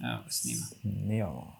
[0.00, 0.66] Evo ga snima.
[0.80, 1.56] Snimamo.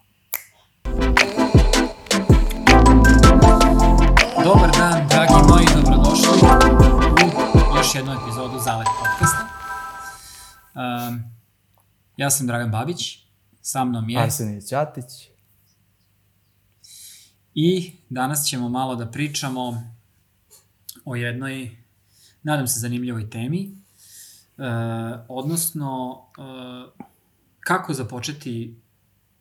[4.44, 6.28] Dobar dan, dragi moji, dobrodošli
[7.72, 9.48] u još jednu epizodu Zalet podcasta.
[10.74, 11.22] Um,
[12.16, 13.18] ja sam Dragan Babić,
[13.60, 14.22] sa mnom je...
[14.22, 15.04] Arsenij Ćatić.
[17.54, 19.82] I danas ćemo malo da pričamo
[21.04, 21.76] o jednoj,
[22.42, 23.70] nadam se, zanimljivoj temi,
[24.56, 24.64] uh,
[25.28, 27.07] odnosno uh,
[27.68, 28.80] kako započeti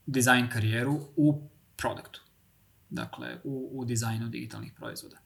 [0.05, 2.21] dizajn karijeru u produktu,
[2.89, 5.17] dakle u, u dizajnu digitalnih proizvoda.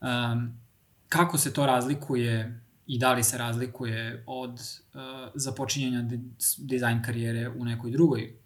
[0.00, 0.60] Um,
[1.08, 5.00] kako se to razlikuje i da li se razlikuje od uh,
[5.34, 6.20] započinjanja di
[6.58, 8.36] dizajn karijere u nekoj drugoj,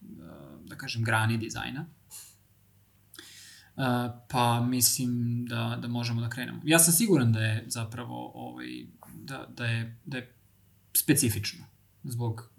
[0.00, 1.86] uh, da kažem, grani dizajna.
[3.76, 3.84] Uh,
[4.28, 6.60] pa mislim da, da možemo da krenemo.
[6.64, 8.66] Ja sam siguran da je zapravo ovaj,
[9.14, 10.34] da, da, je, da je
[10.92, 11.64] specifično
[12.04, 12.50] zbog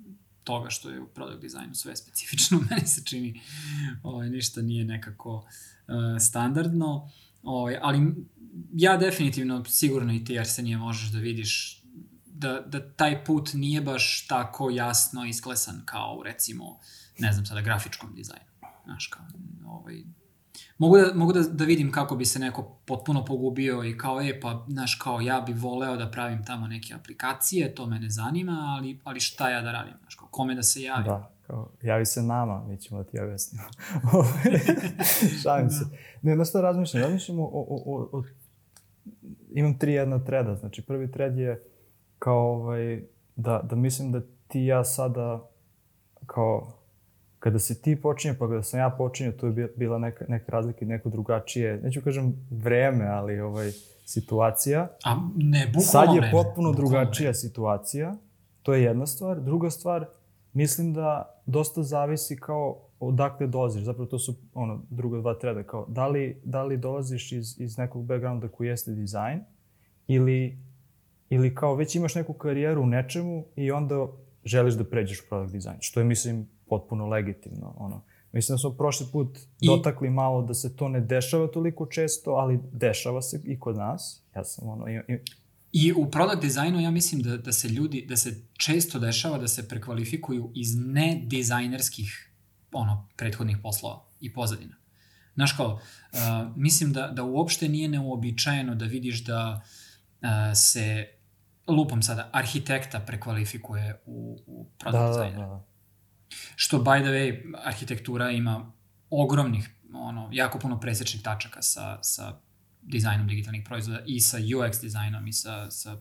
[0.44, 3.42] toga što je u product dizajnu sve specifično, meni se čini
[4.03, 5.45] ovaj, ništa nije nekako uh,
[6.20, 7.11] standardno,
[7.44, 8.16] ovaj, ali
[8.73, 11.84] ja definitivno, sigurno i ti Arsenije možeš da vidiš
[12.25, 16.80] da, da taj put nije baš tako jasno isklesan kao recimo,
[17.19, 18.45] ne znam sada, grafičkom dizajnu.
[18.86, 19.25] Znaš, kao,
[19.66, 20.03] ovaj,
[20.82, 24.40] mogu da, mogu da, da vidim kako bi se neko potpuno pogubio i kao, e,
[24.40, 29.00] pa, znaš, kao, ja bi voleo da pravim tamo neke aplikacije, to mene zanima, ali,
[29.04, 31.06] ali šta ja da radim, znaš, kao, kome da se javim?
[31.06, 33.64] Da, kao, javi se nama, mi ćemo da ti objasnimo.
[35.44, 35.86] Šalim se.
[36.22, 37.04] Ne, na šta razmišljam?
[37.04, 38.24] Razmišljam o, o, o, o,
[39.52, 41.64] imam tri jedna treda, znači prvi tred je
[42.20, 43.04] kao, ovaj,
[43.36, 45.50] da, da mislim da ti ja sada
[46.26, 46.81] kao
[47.42, 50.86] kada se ti počinje, pa kada sam ja počinio, tu je bila neka, neka razlika
[50.86, 53.72] i neko drugačije, neću kažem vreme, ali ovaj,
[54.06, 54.88] situacija.
[55.03, 56.31] A ne, bukvalno Sad je vreme.
[56.31, 57.34] potpuno drugačija vreme.
[57.34, 58.16] situacija,
[58.64, 59.42] to je jedna stvar.
[59.42, 60.06] Druga stvar,
[60.53, 65.86] mislim da dosta zavisi kao odakle dolaziš, zapravo to su ono, druga dva treda, kao
[65.89, 69.40] da li, da li dolaziš iz, iz nekog backgrounda koji jeste dizajn
[70.08, 70.58] ili,
[71.29, 74.08] ili kao već imaš neku karijeru u nečemu i onda
[74.46, 77.74] želiš da pređeš u product design, što je mislim potpuno legitimno.
[77.78, 78.02] Ono.
[78.32, 82.32] Mislim da smo prošli put I- dotakli malo da se to ne dešava toliko često,
[82.32, 84.24] ali dešava se i kod nas.
[84.36, 85.20] Ja sam ono, i, i,
[85.72, 89.48] I u product dizajnu ja mislim da, da se ljudi, da se često dešava da
[89.48, 92.32] se prekvalifikuju iz nedizajnerskih
[92.72, 94.76] ono, prethodnih poslova i pozadina.
[95.36, 95.80] Znaš kao, uh,
[96.56, 99.62] mislim da, da uopšte nije neuobičajeno da vidiš da
[100.22, 101.08] uh, se,
[101.68, 105.48] lupam sada, arhitekta prekvalifikuje u, u product da, da, dizajnera.
[105.48, 105.71] da.
[106.56, 108.72] Što, by the way, arhitektura ima
[109.09, 112.34] ogromnih, ono, jako puno presečnih tačaka sa, sa
[112.81, 115.97] dizajnom digitalnih proizvoda i sa UX dizajnom i sa, sa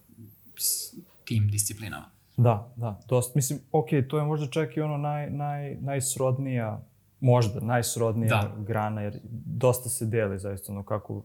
[1.25, 2.11] tim disciplinama.
[2.37, 3.33] Da, da, dosta.
[3.35, 6.83] Mislim, ok, to je možda čak i ono naj, naj, najsrodnija,
[7.21, 8.55] možda najsrodnija Da.
[8.59, 11.25] grana, jer dosta se deli zaista ono kako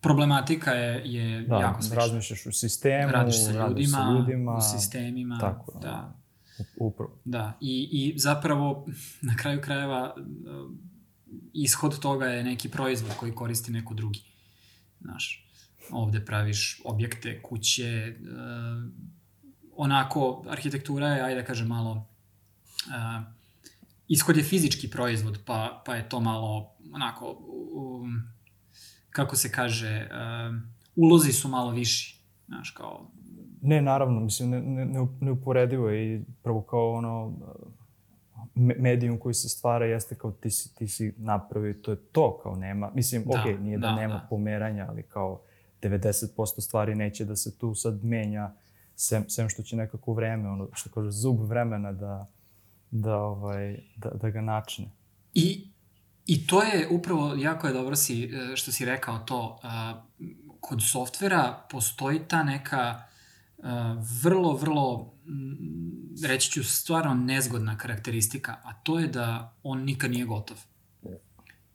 [0.00, 1.96] Problematika je, je da, jako slična.
[1.96, 5.38] razmišljaš u sistemu, Radiš sa radiš ljudima, sa ljudima u sistemima.
[5.40, 6.14] tako, da.
[6.76, 7.18] Upravo.
[7.24, 8.86] Da, i, i zapravo
[9.20, 10.74] na kraju krajeva uh,
[11.52, 14.22] ishod toga je neki proizvod koji koristi neko drugi.
[15.00, 15.46] Znaš,
[15.90, 18.92] ovde praviš objekte, kuće, uh,
[19.76, 22.08] onako, arhitektura je, ajde da kažem, malo,
[22.86, 23.22] uh,
[24.08, 27.42] ishod je fizički proizvod, pa, pa je to malo, onako,
[29.10, 30.08] kako se kaže,
[30.96, 33.10] ulozi su malo viši, znaš, kao,
[33.62, 37.32] Ne, naravno, mislim, ne, ne, ne- neuporedivo je i prvo kao ono,
[38.54, 42.38] me- medijum koji se stvara jeste kao ti si, ti si napravio, to je to,
[42.42, 44.26] kao nema, mislim, Da, ok, nije da, da, nema da.
[44.30, 45.40] pomeranja, ali kao
[45.82, 48.52] 90% stvari neće da se tu sad menja,
[48.96, 52.26] sem, sem što će nekako vreme, ono, što kaže, zub vremena da,
[52.90, 54.90] da, ovaj, da, da ga načne.
[55.34, 55.68] I,
[56.26, 60.02] I to je upravo, jako je dobro si, e, što si rekao to, a,
[60.60, 63.02] kod softvera postoji ta neka
[64.22, 70.24] vrlo, vrlo, mm, reći ću stvarno nezgodna karakteristika, a to je da on nikad nije
[70.24, 70.56] gotov.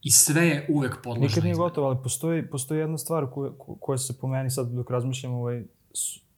[0.02, 1.28] I sve je uvek podložno.
[1.28, 4.72] Nikad nije gotovo, ali postoji, postoji jedna stvar koja, ko- koja se po meni sad
[4.72, 5.64] dok razmišljam ovaj,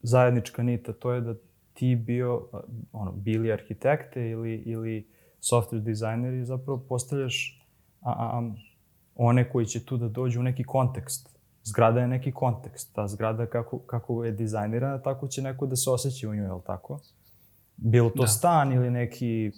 [0.01, 1.36] zajednička nita, to je da
[1.74, 2.47] ti bio,
[2.92, 5.07] ono, bili arhitekte ili, ili
[5.42, 7.62] software dizajneri, zapravo postavljaš
[8.01, 8.51] a, a,
[9.15, 11.34] one koji će tu da dođu u neki kontekst.
[11.65, 12.95] Zgrada je neki kontekst.
[12.95, 16.53] Ta zgrada kako, kako je dizajnirana, tako će neko da se osjeća u njoj, je
[16.53, 17.00] li tako?
[17.77, 18.27] Bilo to Da.
[18.27, 19.51] stan ili neki,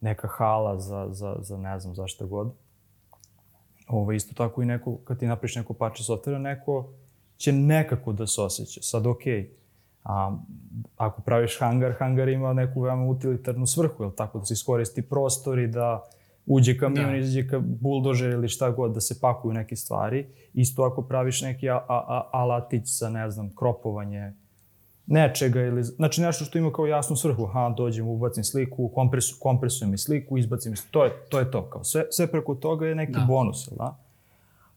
[0.00, 2.52] neka hala za, za, za ne znam zašto god.
[3.88, 6.92] Ovo, isto tako i neko, kad ti napriš neko parče softvera, neko
[7.36, 8.80] će nekako da se osjeća.
[8.82, 9.50] Sad, okej,
[10.04, 10.36] A,
[10.96, 15.58] ako praviš hangar, hangar ima neku veoma utilitarnu svrhu, jel tako, da se iskoristi prostor
[15.58, 16.02] i da
[16.46, 17.16] uđe kamion, da.
[17.16, 20.26] izađe ka buldožer ili šta god, da se pakuju neke stvari.
[20.54, 24.32] Isto ako praviš neki a, a, a, alatić sa, ne znam, kropovanje
[25.06, 29.90] nečega ili, znači nešto što ima kao jasnu svrhu, ha, dođem, ubacim sliku, kompresu, kompresujem
[29.90, 33.12] mi sliku, izbacim to je, to je to, kao sve, sve preko toga je neki
[33.12, 33.24] da.
[33.28, 33.96] bonus, da?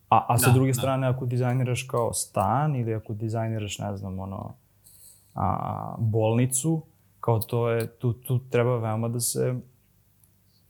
[0.10, 0.74] A, a sa da, druge da.
[0.74, 4.54] strane, ako dizajniraš kao stan ili ako dizajniraš, ne znam, ono,
[5.36, 6.82] a, bolnicu,
[7.20, 9.56] kao to je, tu, tu treba veoma da se,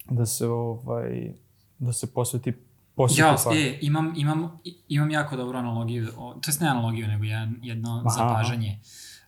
[0.09, 1.33] da se, ovaj,
[1.79, 2.53] da se posveti
[2.95, 3.55] posveti ja, pa.
[3.55, 6.07] e, imam, imam, imam jako dobru analogiju,
[6.41, 8.79] to je ne analogiju, nego jedan, jedno aha, zapažanje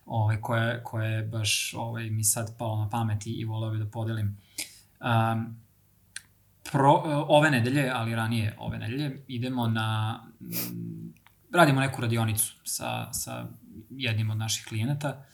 [0.06, 4.38] ovaj, koje, koje baš ovaj, mi sad palo na pameti i voleo bih da podelim.
[5.00, 5.56] Um,
[6.72, 10.20] pro, ove nedelje, ali ranije ove nedelje, idemo na,
[11.52, 13.46] radimo neku radionicu sa, sa
[13.90, 15.24] jednim od naših klijenata.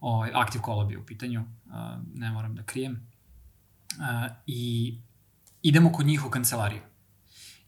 [0.00, 1.44] Ovaj, Active Collab je u pitanju,
[2.14, 3.09] ne moram da krijem.
[4.46, 4.94] I
[5.62, 6.80] idemo kod njih u kancelariju.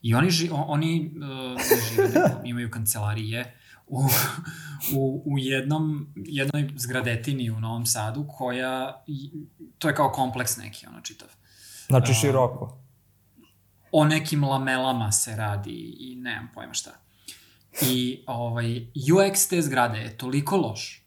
[0.03, 2.13] I oni, ži, oni uh, žive,
[2.51, 3.99] imaju kancelarije u,
[4.95, 9.03] u, u jednom, jednoj zgradetini u Novom Sadu koja,
[9.79, 11.29] to je kao kompleks neki, ono čitav.
[11.89, 12.83] Znači široko
[13.93, 16.91] o nekim lamelama se radi i nemam pojma šta.
[17.83, 21.02] I ovaj, UX te zgrade je toliko loš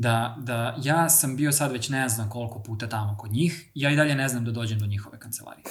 [0.00, 3.90] da, da ja sam bio sad već ne znam koliko puta tamo kod njih, ja
[3.90, 5.64] i dalje ne znam da dođem do njihove kancelarije.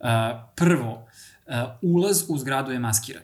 [0.00, 0.06] Uh,
[0.56, 3.22] prvo, uh, ulaz u zgradu je maskiran.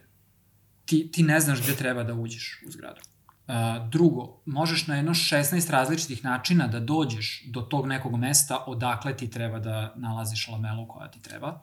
[0.85, 3.01] Ti, ti ne znaš gde treba da uđeš u zgradu.
[3.47, 3.55] Uh,
[3.91, 9.31] drugo, možeš na jedno 16 različitih načina da dođeš do tog nekog mesta odakle ti
[9.31, 11.63] treba da nalaziš lamelu koja ti treba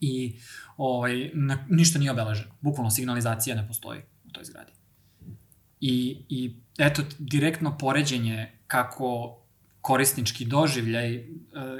[0.00, 0.38] i
[0.76, 2.50] ovaj, na, ništa nije obeleženo.
[2.60, 4.72] Bukvalno signalizacija ne postoji u toj zgradi.
[5.80, 9.38] I, i eto, direktno poređenje kako
[9.80, 11.24] korisnički doživljaj uh,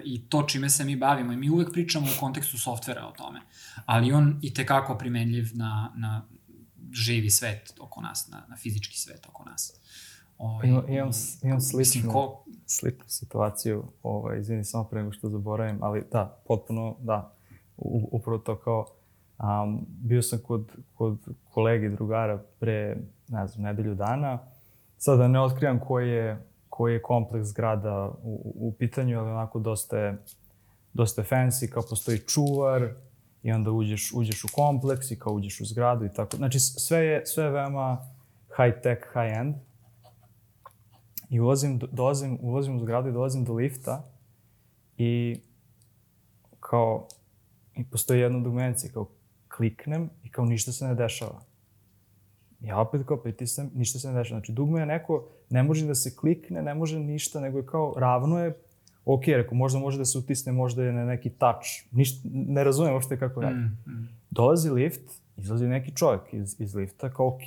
[0.04, 3.40] i to čime se mi bavimo i mi uvek pričamo u kontekstu softvera o tome,
[3.87, 6.22] ali on i tekako primenljiv na, na
[6.93, 9.81] živi svet oko nas, na, na fizički svet oko nas.
[10.38, 11.10] Ovaj, imam, imam,
[11.42, 12.44] imam sličnu, ko...
[12.66, 17.34] sličnu situaciju, ovaj, izvini samo pre nego što zaboravim, ali da, potpuno, da,
[17.76, 18.87] upravo to kao,
[19.38, 21.19] um, bio sam kod, kod
[21.50, 22.96] kolegi, drugara pre,
[23.28, 24.38] ne znam, nedelju dana.
[24.98, 29.58] Sada da ne otkrivam koji je, koji je kompleks zgrada u, u pitanju, ali onako
[29.58, 30.19] dosta je,
[30.93, 32.88] dosta je fancy, kao postoji čuvar
[33.43, 36.37] i onda uđeš, uđeš u kompleks i kao uđeš u zgradu i tako.
[36.37, 37.98] Znači sve je, sve je veoma
[38.56, 39.54] high tech, high end.
[41.28, 44.04] I ulazim, dolazim, ulazim u zgradu i dolazim do lifta
[44.96, 45.40] i
[46.60, 47.08] kao
[47.76, 49.08] I postoji jedna dugmencija, kao
[49.56, 51.40] kliknem i kao ništa se ne dešava.
[52.66, 54.40] Ja opet kao pritisnem, ništa se ne dešava.
[54.40, 57.94] Znači, dugme je neko, ne može da se klikne, ne može ništa, nego je kao
[57.96, 58.56] ravno je,
[59.04, 61.66] ok, reko, možda može da se utisne, možda je na neki touch.
[61.90, 63.56] Ništa, ne razumem uopšte kako radi.
[63.56, 64.08] Mm, mm.
[64.30, 65.02] Dolazi lift,
[65.36, 67.42] izlazi neki čovjek iz, iz lifta, kao ok.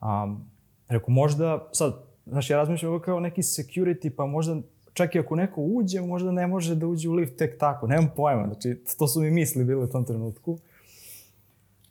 [0.00, 0.50] Um,
[0.88, 1.94] reko, možda, sad,
[2.26, 4.56] znaš, ja razmišljam kao neki security, pa možda
[4.92, 7.86] čak i ako neko uđe, možda ne može da uđe u lift tek tako.
[7.86, 10.58] Nemam pojma, znači, to su mi misli bile u tom trenutku.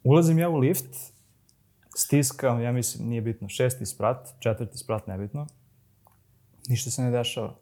[0.03, 1.13] Ulazim ja u lift,
[1.95, 5.47] stiskam, ja mislim, nije bitno, šesti sprat, četvrti sprat, nebitno.
[6.67, 7.55] Ništa se ne dešava.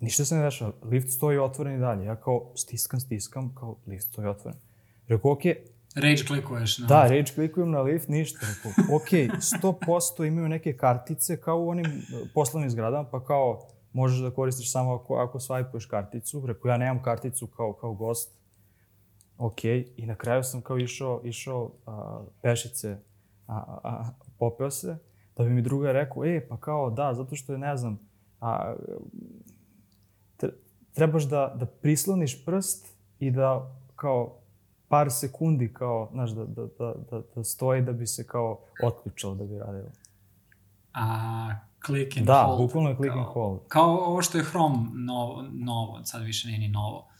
[0.00, 0.72] Ništa se ne dešava.
[0.82, 2.04] Lift stoji otvoren i dalje.
[2.04, 4.58] Ja kao stiskam, stiskam, kao lift stoji otvoren.
[5.08, 6.86] Rekao, okej, okay, Rage klikuješ na...
[6.86, 8.38] Da, rage klikujem na lift, ništa.
[8.40, 9.08] Rekao, ok,
[9.62, 11.90] 100% imaju neke kartice kao u onim e,
[12.34, 16.46] poslovnim zgradama, pa kao možeš da koristiš samo ako, ako swipuješ karticu.
[16.46, 18.30] Rekao, ja nemam karticu kao, kao gost.
[19.42, 19.64] Ok,
[19.96, 22.98] i na kraju sam kao išao, išao a, pešice,
[23.46, 24.04] a, a,
[24.38, 24.98] popeo se,
[25.36, 27.98] da bi mi druga rekao, e, pa kao, da, zato što je, ne znam,
[28.40, 28.74] a,
[30.94, 32.86] trebaš da, da prisloniš prst
[33.18, 34.38] i da kao
[34.88, 39.34] par sekundi kao, znaš, da, da, da, da, da stoji da bi se kao otključalo
[39.34, 39.90] da bi radilo.
[40.94, 41.48] A
[41.86, 42.58] click and da, hold.
[42.58, 43.60] Da, bukvalno je click kao, and hold.
[43.68, 47.11] Kao ovo što je Chrome novo, novo, sad više nije ni novo,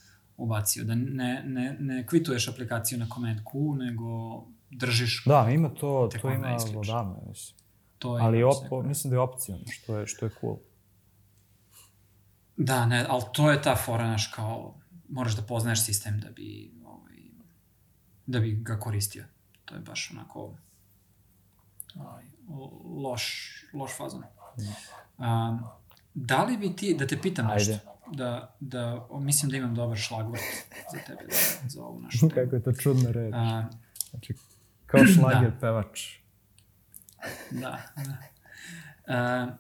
[0.43, 0.85] ubacio.
[0.85, 5.23] Da ne, ne, ne kvituješ aplikaciju na Command Q, nego držiš...
[5.27, 7.59] Da, ima to, to ima odavno, mislim.
[7.99, 10.57] To je Ali op, mislim da je opcijno, što je, što je cool.
[12.57, 14.75] Da, ne, ali to je ta fora, naš, kao,
[15.09, 16.73] moraš da poznaješ sistem da bi
[18.27, 19.25] da bi ga koristio.
[19.65, 20.55] To je baš onako
[21.95, 22.25] ovaj,
[22.85, 24.23] loš, loš fazon.
[25.19, 25.65] Um,
[26.15, 27.73] da li bi ti, da te pitam Ajde.
[27.73, 30.43] nešto, da, da, mislim da imam dobar šlagvort
[30.93, 32.31] za tebe, da, za ovu našu temu.
[32.35, 33.35] Kako je to čudna reč.
[33.35, 33.77] Uh,
[34.11, 34.35] znači,
[34.87, 35.59] kao šlager da.
[35.61, 36.17] pevač.
[37.51, 38.17] da, da.
[39.07, 39.55] Uh,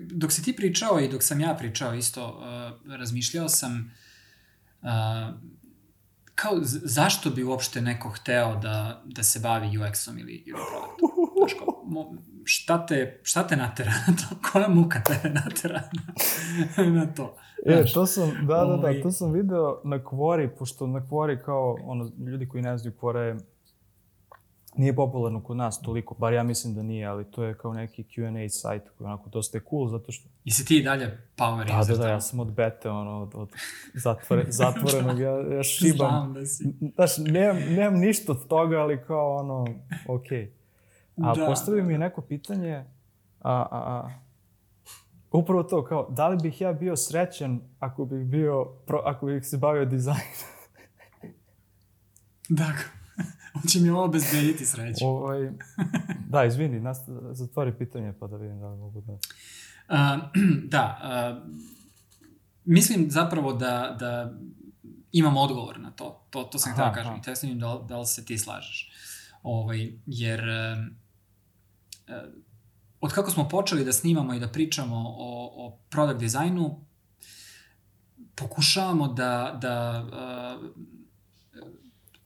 [0.00, 3.94] dok si ti pričao i dok sam ja pričao isto, uh, razmišljao sam
[4.82, 4.88] uh,
[6.34, 11.10] kao zašto bi uopšte neko hteo da, da se bavi UX-om ili, ili produktom?
[11.38, 12.14] Znaš, kao, mo,
[12.50, 14.50] šta, te, šta te natera na to?
[14.52, 15.82] Koja muka te natera
[16.76, 17.36] na, na to?
[17.66, 21.38] E, to sam, da, da, da, ovaj- to sam video na Kvori, pošto na Kvori
[21.44, 23.36] kao, ono, ljudi koji ne znaju Kvora je
[24.76, 28.02] nije popularno kod nas toliko, bar ja mislim da nije, ali to je kao neki
[28.02, 30.28] Q&A sajt koji onako dosta je cool, zato što...
[30.44, 31.94] I si ti i dalje power da?
[31.94, 33.48] Da, da, ja sam od bete, ono, od, od
[33.94, 36.10] zatvore, zatvorenog, ja, ja šibam.
[36.10, 36.64] Znam da si.
[36.94, 39.64] Znaš, nemam, nemam ništa od toga, ali kao ono,
[40.08, 40.38] okej.
[40.38, 40.59] Okay.
[41.24, 41.46] A da.
[41.46, 42.84] postavi mi neko pitanje,
[43.40, 44.10] a, a, a,
[45.32, 49.46] upravo to, kao, da li bih ja bio srećan ako bih bio, pro, ako bih
[49.46, 50.22] se bavio dizajnom?
[52.48, 52.84] dakle.
[53.54, 55.06] On će mi ovo obezbediti sreću.
[55.06, 55.50] Ovaj,
[56.32, 56.98] da, izvini, nas,
[57.32, 59.12] zatvori pitanje pa da vidim da li mogu da...
[59.12, 59.18] Uh,
[60.74, 61.52] da, uh,
[62.64, 64.32] mislim zapravo da, da
[65.12, 66.26] imam odgovor na to.
[66.30, 68.90] To, to sam htio da kažem i te sam da, da li se ti slažeš.
[69.42, 70.96] Ovaj, jer uh,
[73.00, 76.84] od kako smo počeli da snimamo i da pričamo o, o product dizajnu,
[78.34, 80.70] pokušavamo da, da uh,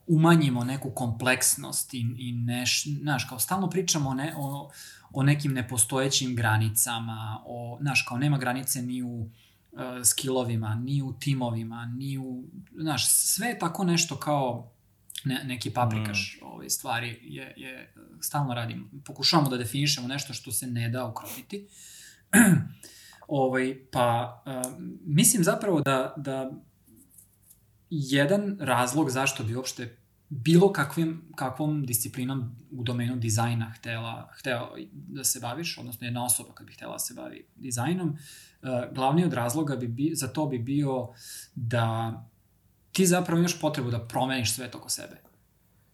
[0.06, 4.70] umanjimo neku kompleksnost i, i neš, znaš, kao stalno pričamo ne, o,
[5.12, 11.12] o nekim nepostojećim granicama, o, znaš, kao nema granice ni u uh, skillovima, ni u
[11.12, 12.44] timovima, ni u,
[12.78, 14.73] znaš, sve je tako nešto kao
[15.24, 16.46] ne, neki paprikaš mm.
[16.46, 18.90] ove stvari je, je, stalno radim.
[19.04, 21.68] Pokušavamo da definišemo nešto što se ne da ukropiti.
[23.28, 24.72] ovaj, pa, uh,
[25.06, 26.50] mislim zapravo da, da
[27.90, 29.96] jedan razlog zašto bi uopšte
[30.28, 36.54] bilo kakvim, kakvom disciplinom u domenu dizajna htela, hteo da se baviš, odnosno jedna osoba
[36.54, 40.46] kad bi htela da se bavi dizajnom, uh, glavni od razloga bi, bi, za to
[40.46, 41.08] bi bio
[41.54, 42.12] da
[42.94, 45.20] ti zapravo imaš potrebu da promeniš svet oko sebe.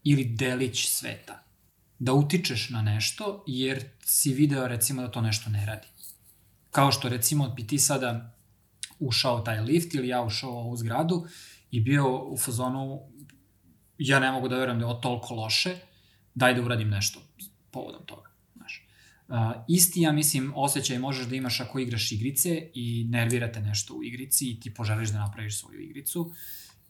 [0.05, 1.43] Ili delić sveta.
[1.99, 5.89] Da utičeš na nešto, jer si video recimo da to nešto ne radi.
[6.71, 8.37] Kao što recimo bi ti sada
[8.99, 11.27] ušao taj lift ili ja ušao u zgradu
[11.71, 13.01] i bio u fazonu
[13.99, 15.77] ja ne mogu da verujem da je ovo toliko loše,
[16.35, 17.21] daj da uradim nešto
[17.71, 18.31] povodom toga.
[18.57, 18.87] Znaš.
[19.29, 19.37] Uh,
[19.69, 24.51] isti, ja mislim, osjećaj možeš da imaš ako igraš igrice i nervirate nešto u igrici
[24.51, 26.33] i ti poželiš da napraviš svoju igricu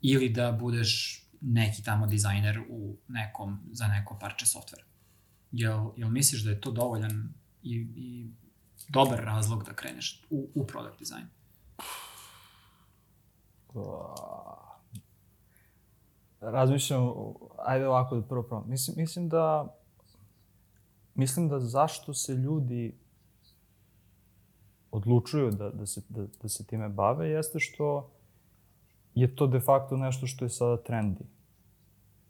[0.02, 4.85] ili da budeš neki tamo dizajner u nekom, za neko parče softvera.
[5.52, 8.30] Jel, jel misliš da je to dovoljan i, i
[8.88, 11.26] dobar razlog da kreneš u, u product design?
[16.40, 17.12] razmišljam,
[17.59, 18.64] ajde ovako da prvo prvo.
[18.69, 19.76] Mislim, mislim da
[21.14, 22.99] mislim da zašto se ljudi
[24.90, 28.11] odlučuju da, da, se, da, da se time bave jeste što
[29.14, 31.25] je to de facto nešto što je sada trendi.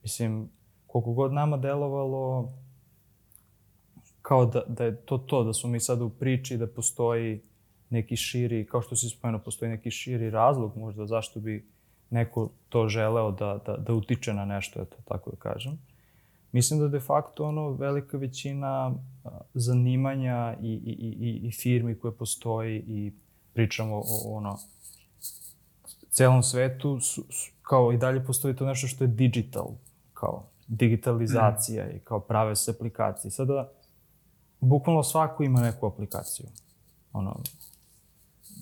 [0.03, 0.49] Mislim,
[0.87, 2.53] koliko god nama delovalo
[4.23, 7.41] kao da, da je to to, da smo mi sada u priči, da postoji
[7.91, 11.67] neki širi, kao što si spomenuo, postoji neki širi razlog možda zašto bi
[12.11, 15.79] neko to želeo da, da, da utiče na nešto, eto, tako da kažem.
[16.53, 18.95] Mislim da de facto ono velika većina
[19.55, 23.13] zanimanja i, i, i, i firmi koje postoji i
[23.53, 24.59] pričamo o, ono
[26.11, 29.69] celom svetu su, su, kao i dalje postoji to nešto što je digital,
[30.15, 31.97] kao digitalizacija mm.
[31.97, 33.31] i kao prave se aplikacije.
[33.31, 33.71] Sada,
[34.61, 36.47] bukvalno svako ima neku aplikaciju.
[37.13, 37.41] Ono,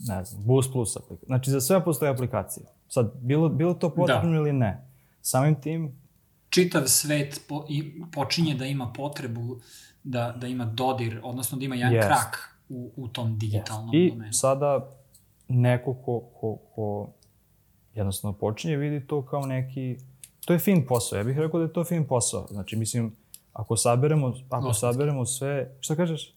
[0.08, 1.26] ne znam, Boost Plus aplikacija.
[1.26, 2.66] Znači, za sve postoje aplikacija.
[2.88, 4.36] Sad, bilo, bilo to potrebno da.
[4.36, 4.86] ili ne.
[5.22, 6.00] Samim tim...
[6.48, 9.60] Čitav svet po, i, počinje da ima potrebu
[10.04, 12.06] da, da ima dodir, odnosno da ima jedan yes.
[12.06, 14.06] krak u, u tom digitalnom yes.
[14.06, 14.30] I domenu.
[14.30, 14.88] I sada
[15.48, 17.08] neko ko, ko, ko
[17.98, 19.96] jednostavno počinje vidi to kao neki...
[20.44, 21.16] To je fin posao.
[21.16, 22.46] Ja bih rekao da je to fin posao.
[22.50, 23.12] Znači, mislim,
[23.52, 25.76] ako saberemo, ako saberemo sve...
[25.80, 26.34] Šta kažeš?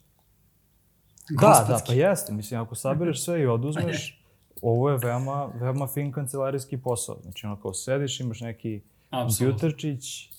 [1.30, 1.72] Gospodski.
[1.72, 2.34] Da, da, pa jeste.
[2.34, 4.24] Mislim, ako sabereš sve i oduzmeš,
[4.62, 7.18] ovo je veoma, veoma fin kancelarijski posao.
[7.22, 10.30] Znači, ono kao sediš, imaš neki kompjuterčić,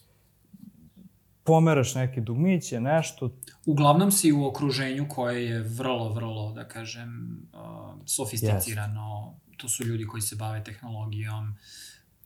[1.45, 3.31] pomeraš neke dugmiće, nešto.
[3.67, 7.61] Uglavnom si u okruženju koje je vrlo, vrlo, da kažem, uh,
[8.07, 9.35] sofisticirano.
[9.63, 11.55] To su ljudi koji se bave tehnologijom,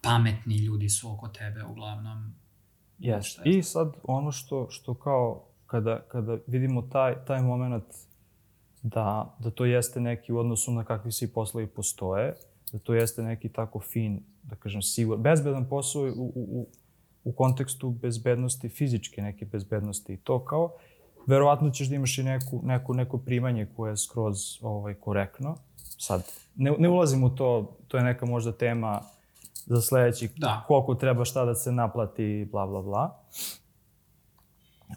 [0.03, 2.35] pametni ljudi su oko tebe uglavnom.
[2.99, 3.41] Yes.
[3.45, 7.85] I sad ono što, što kao kada, kada vidimo taj, taj moment
[8.83, 12.35] da, da to jeste neki u odnosu na kakvi svi poslovi postoje,
[12.73, 16.67] da to jeste neki tako fin, da kažem, sigur, bezbedan posao u, u,
[17.25, 20.73] u kontekstu bezbednosti, fizičke neke bezbednosti i to kao,
[21.27, 25.57] verovatno ćeš da imaš i neku, neku, neko primanje koje je skroz ovaj, korektno.
[25.99, 26.23] Sad,
[26.57, 29.01] ne, ne ulazim u to, to je neka možda tema
[29.67, 30.65] za sledeći, Da.
[30.67, 33.19] koliko treba šta da se naplati, bla, bla, bla.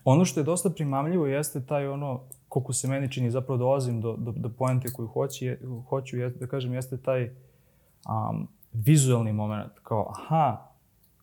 [0.04, 4.16] Ono što je dosta primamljivo jeste taj ono, koliko se meni čini, zapravo dolazim do,
[4.18, 9.72] do, do poente koju hoću, je, hoću je, da kažem, jeste taj um, vizualni moment,
[9.84, 10.66] kao, aha,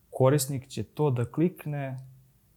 [0.09, 1.99] korisnik će to da klikne,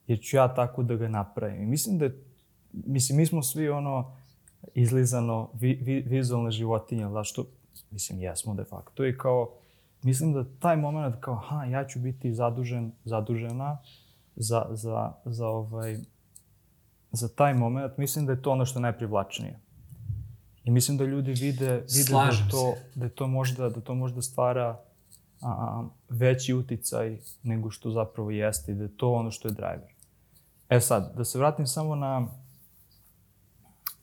[0.07, 1.63] jer ću ja tako da ga napravim.
[1.63, 2.25] I mislim da je,
[2.73, 4.17] mislim, mi smo svi ono,
[4.75, 7.45] izlizano vi, vi, vizualne životinje, da što,
[7.91, 9.51] mislim, jesmo de facto i kao,
[10.03, 13.79] mislim da taj moment kao, aha, ja ću biti zadužen, zadužena
[14.37, 15.99] za, za, za ovaj,
[17.13, 19.59] za taj moment, mislim da je to ono što je najprivlačnije.
[20.65, 24.23] I mislim da ljudi vide, vide da, Slažem to, da, to možda, da to možda
[24.23, 24.81] stvara
[25.41, 29.53] a, a, veći uticaj nego što zapravo jeste i da je to ono što je
[29.53, 29.95] driver.
[30.69, 32.29] E sad, da se vratim samo na,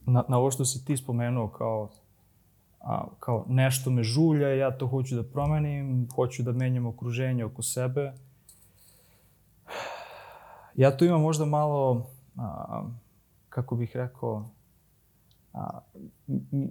[0.08, 1.90] na, na ovo što si ti spomenuo kao,
[2.80, 7.62] a, kao nešto me žulja, ja to hoću da promenim, hoću da menjam okruženje oko
[7.62, 8.14] sebe.
[10.76, 12.84] Ja tu imam možda malo, a,
[13.50, 14.50] kako bih rekao,
[15.54, 15.80] a,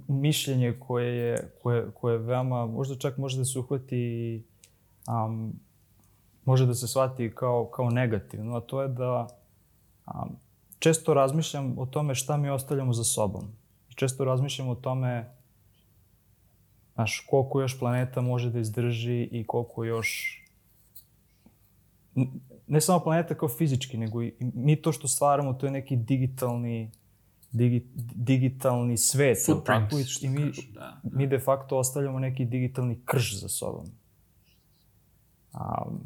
[0.09, 4.45] mišljenje koje je, koje, koje je veoma, možda čak može da se uhvati,
[5.09, 5.53] um,
[6.45, 9.27] može da se shvati kao, kao negativno, a to je da
[10.07, 10.37] um,
[10.79, 13.45] često razmišljam o tome šta mi ostavljamo za sobom.
[13.91, 15.37] I često razmišljam o tome
[16.95, 20.41] znaš, koliko još planeta može da izdrži i koliko još
[22.67, 26.91] ne samo planeta kao fizički, nego i mi to što stvaramo, to je neki digitalni
[27.53, 29.39] digi, digitalni svet.
[29.47, 29.97] Footprint, tako?
[30.21, 31.01] I, mi, kažu, da.
[31.03, 33.85] mi de facto ostavljamo neki digitalni krš za sobom.
[35.55, 36.01] Um,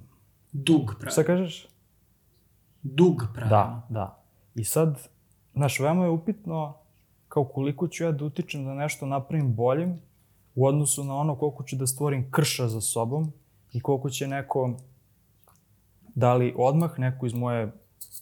[0.52, 1.12] Dug pravi.
[1.12, 1.68] šta kažeš?
[2.82, 3.50] Dug pravi.
[3.50, 4.19] Da, da.
[4.54, 5.08] I sad,
[5.54, 6.74] znaš, veoma je upitno
[7.28, 10.00] kao koliko ću ja da utičem da nešto napravim boljim
[10.54, 13.32] u odnosu na ono koliko ću da stvorim krša za sobom
[13.72, 14.76] i koliko će neko,
[16.14, 17.72] da li odmah neko iz moje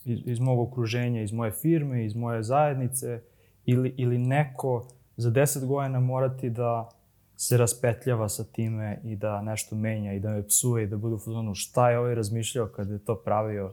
[0.05, 3.23] iz, iz mog okruženja, iz moje firme, iz moje zajednice
[3.65, 6.89] ili, ili neko za 10 godina morati da
[7.37, 11.15] se raspetljava sa time i da nešto menja i da me psuje i da bude
[11.15, 13.73] u fazonu šta je ovaj razmišljao kada je to pravio.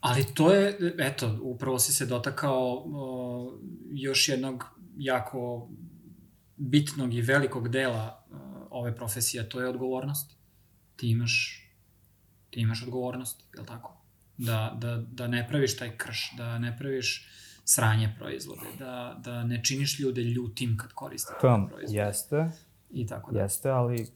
[0.00, 3.58] Ali to je, eto, upravo si se dotakao o,
[3.92, 4.64] još jednog
[4.96, 5.68] jako
[6.56, 8.24] bitnog i velikog dela
[8.70, 10.36] o, ove profesije, a to je odgovornost.
[10.96, 11.64] Ti imaš,
[12.50, 13.94] ti imaš odgovornost, je li tako?
[14.36, 17.28] Da, da, da ne praviš taj krš, da ne praviš
[17.64, 21.98] sranje proizvode, da, da ne činiš ljude ljutim kad koriste te Tam, proizvode.
[21.98, 22.50] jeste,
[22.90, 23.40] I tako da.
[23.40, 24.06] jeste, ali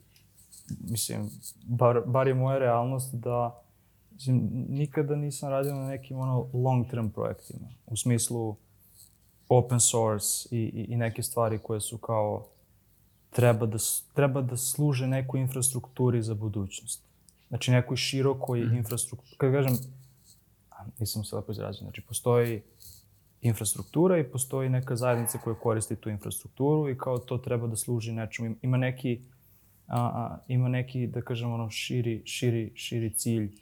[0.81, 1.31] mislim,
[1.65, 3.63] bar, bar je moja realnost da
[4.23, 7.69] mislim, nikada nisam radio na nekim ono long term projektima.
[7.87, 8.57] U smislu
[9.49, 12.47] open source i, i, i neke stvari koje su kao
[13.31, 13.79] treba da,
[14.15, 17.03] treba da služe nekoj infrastrukturi za budućnost.
[17.49, 18.77] Znači nekoj širokoj mm.
[18.77, 19.37] infrastrukturi.
[19.37, 19.79] Kad kažem,
[20.99, 22.63] nisam se lepo izrazio, znači postoji
[23.41, 28.13] infrastruktura i postoji neka zajednica koja koristi tu infrastrukturu i kao to treba da služi
[28.13, 28.57] nečemu.
[28.63, 29.21] Ima neki,
[29.87, 33.53] a, a, ima neki da kažem, ono, širi, širi, širi cilj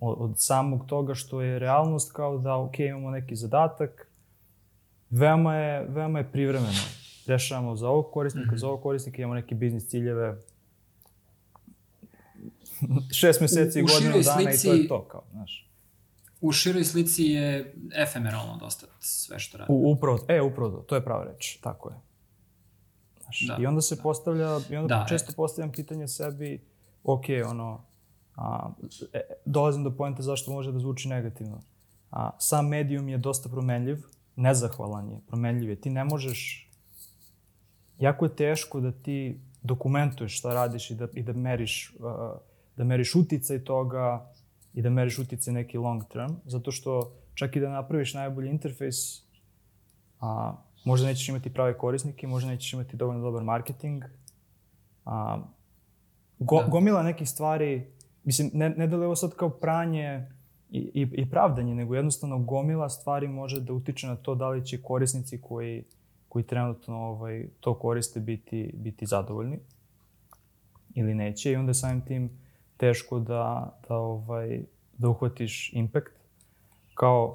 [0.00, 4.10] od, od samog toga što je realnost kao da, ok, imamo neki zadatak,
[5.10, 6.82] veoma je, veoma je privremeno.
[7.26, 8.60] Rešavamo za ovog korisnika, mm -hmm.
[8.60, 10.36] za ovog korisnika, imamo neke biznis ciljeve,
[13.20, 15.66] šest meseci, u godinu dana i to je slici- to, kao, znaš.
[16.40, 19.72] U široj slici je efemeralno dosta sve što radi.
[19.72, 21.96] U, upravo, e, upravo to, je prava reč, tako je.
[23.22, 26.64] Znaš, Da, I onda se postavlja, i onda Da, često postavljam pitanje sebi,
[27.04, 27.84] ok, ono,
[28.36, 28.70] a,
[29.12, 31.60] e, dolazim do pojenta zašto može da zvuči negativno.
[32.10, 34.04] A, sam medijum je dosta promenljiv,
[34.36, 35.76] nezahvalan je, promenljiv je.
[35.76, 36.70] Ti ne možeš,
[37.98, 42.38] jako je teško da ti dokumentuješ šta radiš i da, i da meriš, uh,
[42.76, 44.32] da meriš uticaj toga
[44.74, 49.22] i da meriš uticaj neki long term, zato što čak i da napraviš najbolji interfejs,
[50.20, 54.04] a, možda nećeš imati prave korisnike, možda nećeš imati dovoljno dobar marketing,
[55.04, 55.42] a,
[56.38, 56.66] go, Da.
[56.66, 57.92] gomila nekih stvari,
[58.24, 60.26] mislim, ne, ne da li ovo sad kao pranje
[60.70, 64.66] i, i, i pravdanje, nego jednostavno gomila stvari može da utiče na to da li
[64.66, 65.84] će korisnici koji,
[66.28, 69.58] koji trenutno ovaj, to koriste biti, biti zadovoljni
[70.94, 72.30] ili neće i onda samim tim
[72.76, 74.62] teško da, da, ovaj,
[74.98, 76.12] da uhvatiš impact.
[76.94, 77.32] Kao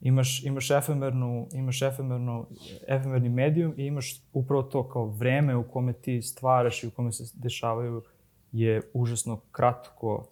[0.00, 2.46] imaš, imaš, efemernu, imaš efemernu,
[2.88, 7.12] efemerni medijum i imaš upravo to kao vreme u kome ti stvaraš i u kome
[7.12, 8.02] se dešavaju
[8.52, 10.26] je užasno kratko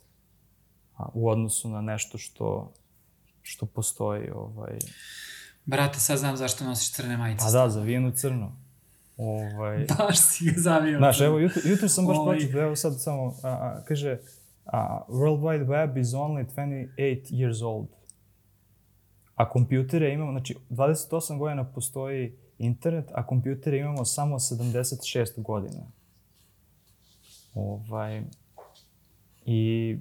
[0.97, 2.73] a, u odnosu na nešto što,
[3.43, 4.31] što postoji.
[4.31, 4.79] Ovaj.
[5.65, 7.45] Brate, sad znam zašto nosiš crne majice.
[7.45, 8.57] Pa da, zavijenu crno.
[9.17, 10.99] Ovaj, Baš si ga zavio.
[10.99, 12.37] Znaš, evo, jutro, jutro sam baš Ovaj.
[12.37, 14.19] pročitao, evo sad samo, a, a, kaže,
[14.65, 17.87] a, World Wide Web is only 28 years old.
[19.35, 25.83] A kompjutere imamo, znači, 28 godina postoji internet, a kompjutere imamo samo 76 godina.
[27.57, 28.23] Ovaj,
[29.47, 29.99] I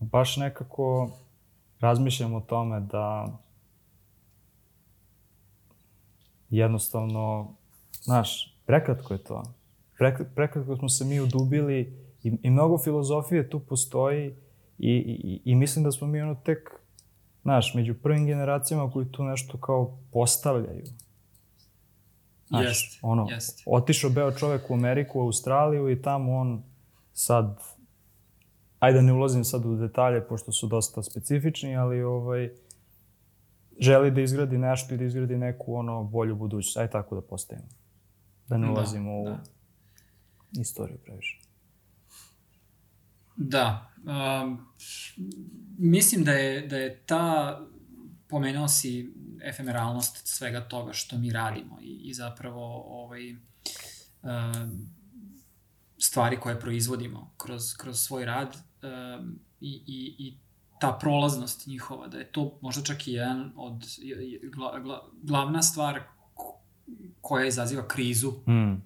[0.00, 1.10] baš nekako
[1.80, 3.38] razmišljam o tome da
[6.50, 7.54] jednostavno,
[8.02, 9.42] znaš, prekratko je to.
[9.98, 14.34] Prek, prekratko smo se mi udubili i, i mnogo filozofije tu postoji
[14.78, 16.70] i, i, i mislim da smo mi ono tek,
[17.42, 20.84] znaš, među prvim generacijama koji tu nešto kao postavljaju.
[22.48, 23.62] Znaš, Jeste, ono, jeste.
[23.66, 26.62] otišao beo čovek u Ameriku, u Australiju i tamo on
[27.12, 27.60] sad,
[28.78, 32.50] ajde da ne ulazim sad u detalje pošto su dosta specifični, ali ovaj,
[33.80, 36.76] želi da izgradi nešto i da izgradi neku ono bolju budućnost.
[36.76, 37.68] Ajde tako da postavimo.
[38.48, 39.38] Da ne Da, ulazimo u da.
[40.60, 41.40] istoriju previše.
[43.36, 43.90] Da.
[44.44, 44.66] Um,
[45.78, 47.60] mislim da je, da je ta,
[48.28, 54.88] pomenuo si efemeralnost svega toga što mi radimo i, i zapravo ovaj, um,
[55.98, 60.36] stvari koje proizvodimo kroz, kroz svoj rad um, i, i, i
[60.80, 63.84] ta prolaznost njihova, da je to možda čak i jedan od,
[64.54, 66.02] gla, gla, glavna stvar
[66.34, 66.60] ko-
[67.20, 68.76] koja izaziva krizu Mm, uh,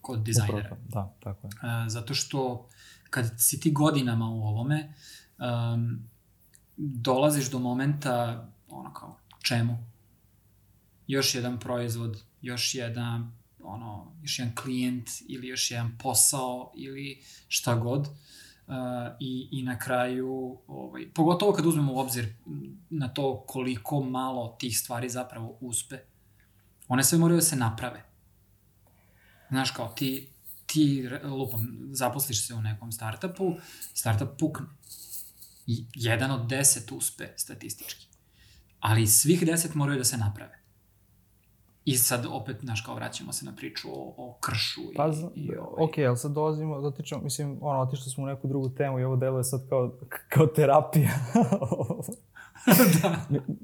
[0.00, 0.58] kod dizajnera.
[0.58, 0.80] upravo.
[0.88, 1.50] Da, tako je.
[1.50, 2.68] E, zato što
[3.10, 4.94] kad si ti godinama u ovome,
[5.38, 6.08] um,
[6.76, 9.78] dolaziš do momenta, ono kao, čemu?
[11.06, 17.74] Još jedan proizvod, još jedan, ono, još jedan klijent ili još jedan posao ili šta
[17.74, 18.00] god.
[18.00, 18.76] Uh,
[19.20, 22.34] i, I na kraju, ovaj, pogotovo kad uzmemo u obzir
[22.90, 25.98] na to koliko malo tih stvari zapravo uspe,
[26.88, 28.04] one sve moraju da se naprave.
[29.50, 30.28] Znaš, kao ti,
[30.66, 33.54] ti lupam, zaposliš se u nekom startupu,
[33.94, 34.66] startup pukne.
[35.66, 38.09] I jedan od deset uspe statistički.
[38.80, 40.60] Ali svih deset moraju da se naprave.
[41.84, 45.56] I sad opet, znaš, kao vraćamo se na priču o, o kršu i, Pa, i
[45.56, 49.04] ovaj, ok, ali sad dolazimo, dotičemo, mislim, ono, otišli smo u neku drugu temu i
[49.04, 51.10] ovo deluje sad kao, kao terapija.
[53.02, 53.16] da.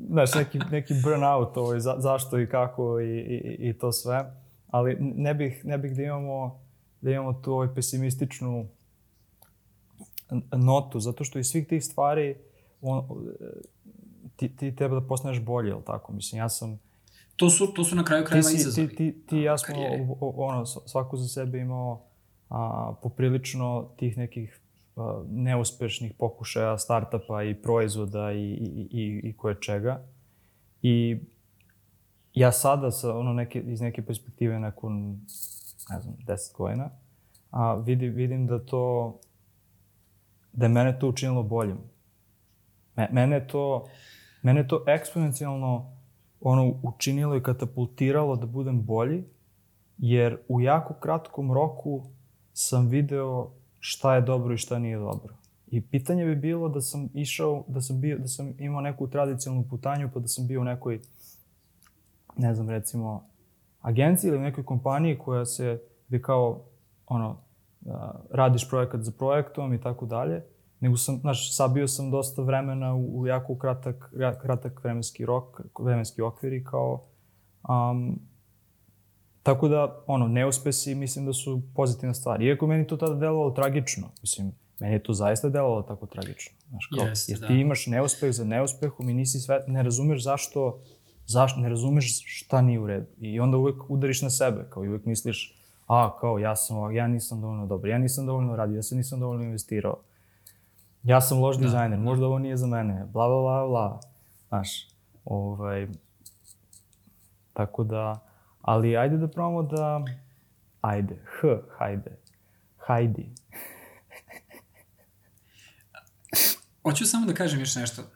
[0.08, 4.32] Znaš, neki, neki burnout, ovaj, za, zašto i kako i, i, i to sve.
[4.70, 6.60] Ali ne bih, ne bih da imamo,
[7.00, 8.68] da imamo tu ovaj pesimističnu
[10.52, 12.36] notu, zato što iz svih tih stvari
[12.80, 13.08] on,
[14.36, 16.12] ti, ti treba da postaneš bolji, jel tako?
[16.12, 16.78] Mislim, ja sam,
[17.36, 18.88] To su, to su na kraju krajeva izazovi.
[18.88, 20.06] ti, ti, ti ja smo karijere.
[20.20, 22.02] ono, svako za sebe imao
[22.48, 24.60] a, poprilično tih nekih
[24.96, 30.02] a, neuspešnih pokušaja startapa i proizvoda i, i, i, i koje čega.
[30.82, 31.18] I
[32.34, 35.20] ja sada sa ono neke, iz neke perspektive nakon,
[35.90, 36.90] ne znam, 10 godina,
[37.50, 39.18] a, vidim, vidim da to,
[40.52, 41.78] da je mene to učinilo boljim.
[42.96, 43.86] Me, mene to,
[44.46, 45.92] mene to eksponencijalno
[46.40, 49.24] ono učinilo i katapultiralo da budem bolji,
[49.98, 52.02] jer u jako kratkom roku
[52.52, 55.34] sam video šta je dobro i šta nije dobro.
[55.66, 59.68] I pitanje bi bilo da sam išao, da sam, bio, da sam imao neku tradicionalnu
[59.70, 61.00] putanju, pa da sam bio u nekoj,
[62.36, 63.28] ne znam, recimo,
[63.80, 66.62] agenciji ili nekoj kompaniji koja se, gde kao,
[67.06, 67.36] ono,
[68.30, 70.44] radiš projekat za projektom i tako dalje,
[70.80, 75.60] nego sam, znaš, sabio sam dosta vremena u, u jako kratak, ra- kratak vremenski rok,
[75.78, 77.04] vremenski okvir i kao,
[77.68, 78.20] um,
[79.42, 82.42] tako da, ono, neuspesi mislim da su pozitivna stvar.
[82.42, 86.56] Iako meni to tada delovalo tragično, mislim, meni je to zaista delovalo tako tragično.
[86.68, 87.46] Znaš, kao, Jeste, jer da.
[87.46, 90.80] ti imaš neuspeh za neuspehom i nisi sve, ne razumeš zašto,
[91.26, 93.06] zašto, ne razumeš šta nije u redu.
[93.18, 96.94] I onda uvek udariš na sebe, kao i uvek misliš, a, kao, ja sam ovak,
[96.94, 99.96] ja nisam dovoljno dobar, ja nisam dovoljno radio, ja se nisam dovoljno investirao.
[101.06, 104.00] Ja sam loš Da, dizajner, možda ovo nije za mene, bla, bla, bla, bla.
[104.48, 104.88] Znaš,
[105.24, 105.88] ovaj,
[107.52, 108.26] tako da,
[108.60, 110.04] ali ajde da probamo da,
[110.80, 112.18] ajde, h, hajde,
[112.76, 113.30] hajdi.
[116.82, 118.02] Hoću samo da kažem još nešto.
[118.02, 118.08] Uh,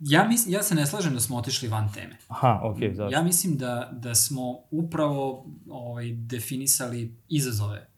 [0.00, 2.16] ja, mis, ja se ne slažem da smo otišli van teme.
[2.28, 3.12] Aha, okej, okay, zašto?
[3.18, 7.88] Ja mislim da, da smo upravo ovaj, definisali izazove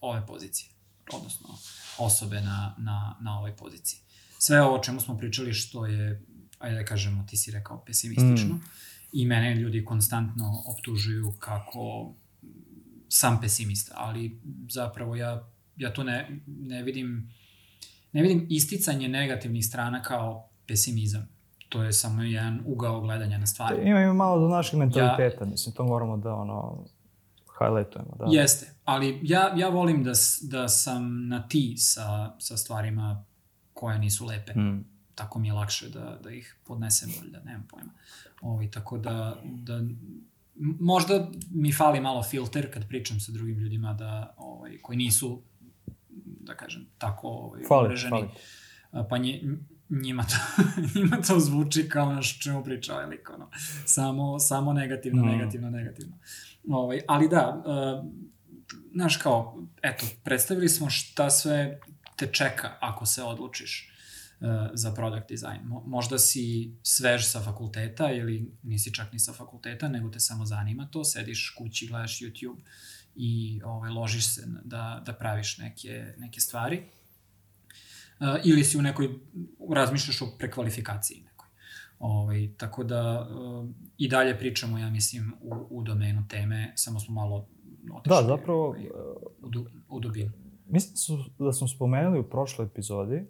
[0.00, 0.70] ove pozicije,
[1.12, 1.48] odnosno
[1.98, 4.00] osobe na, na, na ovoj poziciji.
[4.38, 6.22] Sve ovo o čemu smo pričali što je,
[6.58, 8.60] ajde da kažemo, ti si rekao pesimistično, Mm.
[9.12, 12.14] i mene ljudi konstantno optužuju kako
[13.08, 14.40] sam pesimista, ali
[14.70, 17.30] zapravo ja, ja to ne, ne vidim
[18.12, 21.28] ne vidim isticanje negativnih strana kao pesimizam.
[21.68, 23.88] To je samo jedan ugao gledanja na stvari.
[23.88, 26.84] Ima, ima malo do našeg mentaliteta, ja, mislim, to moramo da, ono,
[27.58, 28.26] highlightujemo, da.
[28.28, 33.24] Jeste, ali ja, ja volim da, da sam na ti sa, sa stvarima
[33.72, 34.52] koje nisu lepe.
[34.54, 34.84] Mm.
[35.14, 37.90] Tako mi je lakše da, da ih podnesem, da nemam pojma.
[38.40, 39.80] Ovi, tako da, da
[40.80, 45.42] možda mi fali malo filter kad pričam sa drugim ljudima da, ovaj, koji nisu,
[46.40, 47.96] da kažem, tako ovaj, fali.
[47.96, 48.28] Fali.
[49.08, 49.42] Pa nje,
[49.90, 50.62] njima to,
[50.94, 53.50] njima to zvuči kao naš čemu priča ovaj lik, ono.
[53.86, 55.26] Samo, samo negativno, mm.
[55.26, 56.16] negativno, negativno.
[56.68, 58.10] Ovaj, ali da, uh,
[58.92, 61.80] znaš kao, eto, predstavili smo šta sve
[62.16, 63.92] te čeka ako se odlučiš
[64.40, 65.60] uh, za product design.
[65.64, 70.46] Mo, možda si svež sa fakulteta ili nisi čak ni sa fakulteta, nego te samo
[70.46, 72.58] zanima to, sediš kući, gledaš YouTube
[73.16, 76.82] i ovaj, ložiš se da, da praviš neke, neke stvari.
[78.20, 79.08] Uh, ili si u nekoj,
[79.70, 81.27] razmišljaš o prekvalifikaciji.
[81.98, 87.14] Ovaj, tako da uh, i dalje pričamo, ja mislim, u, u domenu teme, samo smo
[87.14, 87.46] malo
[87.92, 88.86] otišli da, zapravo, ovaj,
[89.42, 90.30] u, u dubinu.
[90.68, 93.26] Mislim da, su, da smo spomenuli u prošloj epizodi,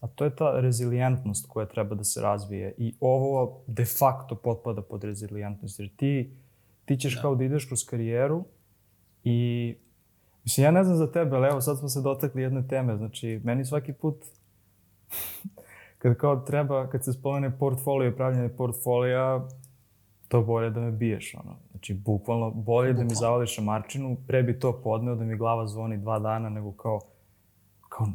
[0.00, 4.82] a to je ta rezilijentnost koja treba da se razvije i ovo de facto potpada
[4.82, 6.36] pod rezilijentnost, jer ti,
[6.84, 7.22] ti ćeš da.
[7.22, 8.44] kao da ideš kroz karijeru
[9.24, 9.74] i
[10.44, 13.40] Mislim, ja ne znam za tebe, ali evo sad smo se dotakli jedne teme, znači
[13.44, 14.24] meni svaki put
[16.02, 19.48] kad kao treba, kad se spomene portfolio i pravljanje portfolija,
[20.28, 21.56] to bolje da me biješ, ono.
[21.70, 22.98] Znači, bukvalno, bolje bukvalno.
[22.98, 26.72] da mi zavališ marčinu, pre bi to podneo da mi glava zvoni dva dana, nego
[26.72, 27.00] kao,
[27.88, 28.08] kao,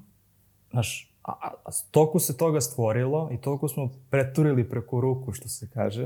[0.71, 5.47] znaš, a, a, a toliko se toga stvorilo i toliko smo preturili preko ruku, što
[5.47, 6.05] se kaže,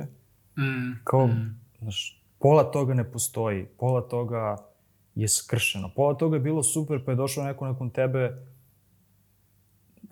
[0.58, 1.60] mm, kao, mm.
[1.80, 4.58] znaš, pola toga ne postoji, pola toga
[5.16, 8.46] je skršeno, pola toga je bilo super, pa je došao neko nakon tebe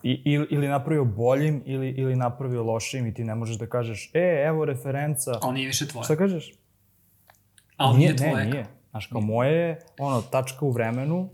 [0.04, 4.12] I, ili, ili napravio boljim ili, ili napravio lošim i ti ne možeš da kažeš,
[4.14, 5.40] e, evo referenca.
[5.42, 6.04] Ali nije više tvoje.
[6.04, 6.54] Šta kažeš?
[7.78, 8.46] Ali nije, nije tvoje.
[8.46, 8.66] Ne, nije.
[8.90, 9.28] Znaš, kao nije.
[9.28, 11.30] moje je, ono, tačka u vremenu,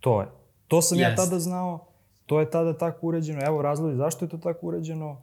[0.00, 0.26] to je.
[0.68, 1.00] To sam yes.
[1.00, 1.88] ja tada znao,
[2.26, 5.22] to je tada tako uređeno, evo razlozi zašto je to tako uređeno,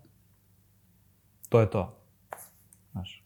[1.50, 1.98] to je to.
[2.92, 3.24] Znaš.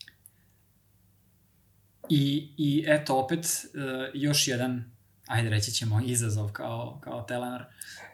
[2.09, 3.81] I, i eto, opet, uh,
[4.13, 4.93] još jedan
[5.27, 7.65] ajde reći ćemo izazov kao, kao Telenar.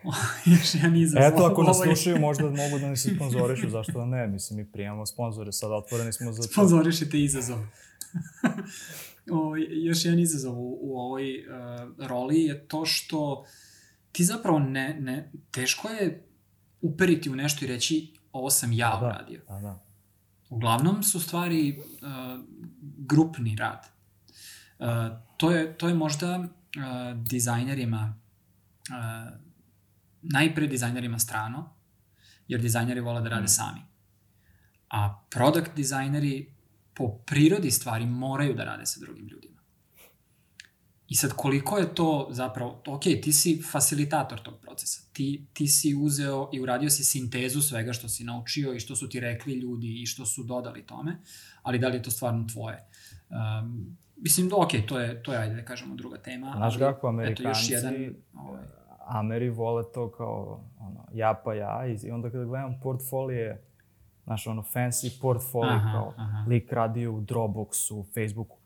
[0.53, 1.23] Još jedan izazov.
[1.23, 4.27] Eto, ako nas slušaju, možda mogu da nas sponzorišu, zašto da ne?
[4.27, 6.43] Mislim, mi prijemamo sponzore, sad otvoreni smo za.
[6.43, 7.59] Sponzorišite izazov.
[9.31, 13.45] o, još jedan izazov u, u ovoj uh, roli je to što
[14.11, 16.25] ti zapravo ne, ne, teško je
[16.81, 19.41] uperiti u nešto i reći ovo sam ja da, uradio.
[19.47, 19.79] Da, da.
[20.49, 22.45] Uglavnom su stvari uh,
[22.97, 23.85] grupni rad.
[24.79, 24.87] Uh,
[25.37, 26.47] to, je, to je možda uh,
[27.29, 28.15] dizajnerima,
[28.89, 29.48] uh,
[30.21, 31.75] najpre dizajnerima strano,
[32.47, 33.47] jer dizajneri vole da rade mm.
[33.47, 33.81] sami.
[34.89, 36.55] A product dizajneri
[36.93, 39.59] po prirodi stvari moraju da rade sa drugim ljudima.
[41.07, 45.95] I sad koliko je to zapravo, ok, ti si facilitator tog procesa, ti, ti si
[45.95, 50.01] uzeo i uradio si sintezu svega što si naučio i što su ti rekli ljudi
[50.01, 51.17] i što su dodali tome,
[51.61, 52.89] ali da li je to stvarno tvoje?
[53.29, 56.53] Um, Mislim, ok, to je, to je, ajde da kažemo, druga tema.
[56.57, 58.63] Znaš kako, Amerikanci, eto, još jedan, ovaj...
[59.09, 63.63] Ameri vole to kao ono, ja pa ja i onda kada gledam portfolije,
[64.23, 66.45] znaš, ono, fancy portfolio, aha, kao aha.
[66.47, 68.57] lik radio u Dropboxu, Facebooku.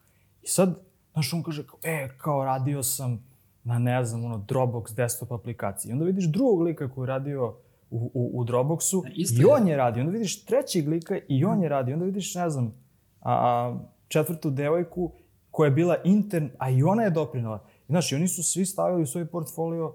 [0.42, 0.78] I sad,
[1.12, 3.24] znaš, on kaže, kao, e, kao radio sam
[3.64, 5.90] na, ne znam, ono, Dropbox desktop aplikaciji.
[5.90, 7.56] I onda vidiš drugog lika koji je radio
[7.90, 10.00] u, u, u Dropboxu da, i on je radio.
[10.00, 11.94] Onda vidiš trećeg lika i on je radio.
[11.94, 12.72] Onda vidiš, ne znam,
[13.20, 13.78] a, a,
[14.08, 15.12] četvrtu devojku
[15.50, 17.64] koja je bila intern, a i ona je doprinala.
[17.88, 19.94] Znaš, i oni su svi stavili u svoj portfolio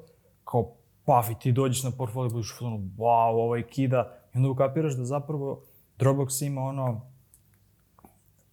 [0.50, 0.72] kao
[1.06, 4.18] paf i ti dođeš na portfolio i budiš ono, wow, ovo je kida.
[4.34, 5.64] I onda ukapiraš da zapravo
[6.00, 7.02] Dropbox ima ono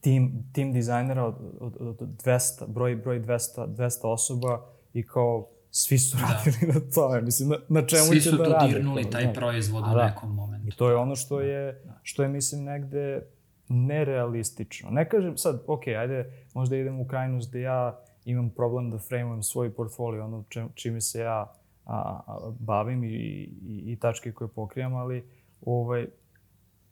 [0.01, 5.99] tim, tim dizajnera od, od, od 200, broj, broj 200, 200 osoba i kao svi
[5.99, 6.23] su da.
[6.23, 7.21] radili na tome.
[7.23, 8.51] Mislim, na, na čemu svi će da rade.
[8.51, 10.07] Svi su to dirnuli, taj proizvod u da.
[10.07, 10.69] nekom momentu.
[10.69, 12.01] I to je ono što je, da.
[12.03, 13.27] što je mislim, negde
[13.69, 14.91] nerealistično.
[14.91, 19.43] Ne kažem sad, ok, ajde, možda idem u krajnost da ja imam problem da frameujem
[19.43, 21.56] svoj portfolio, ono čime se ja
[21.87, 25.25] a, a, bavim i, i, i tačke koje pokrijam, ali
[25.61, 26.07] ovaj,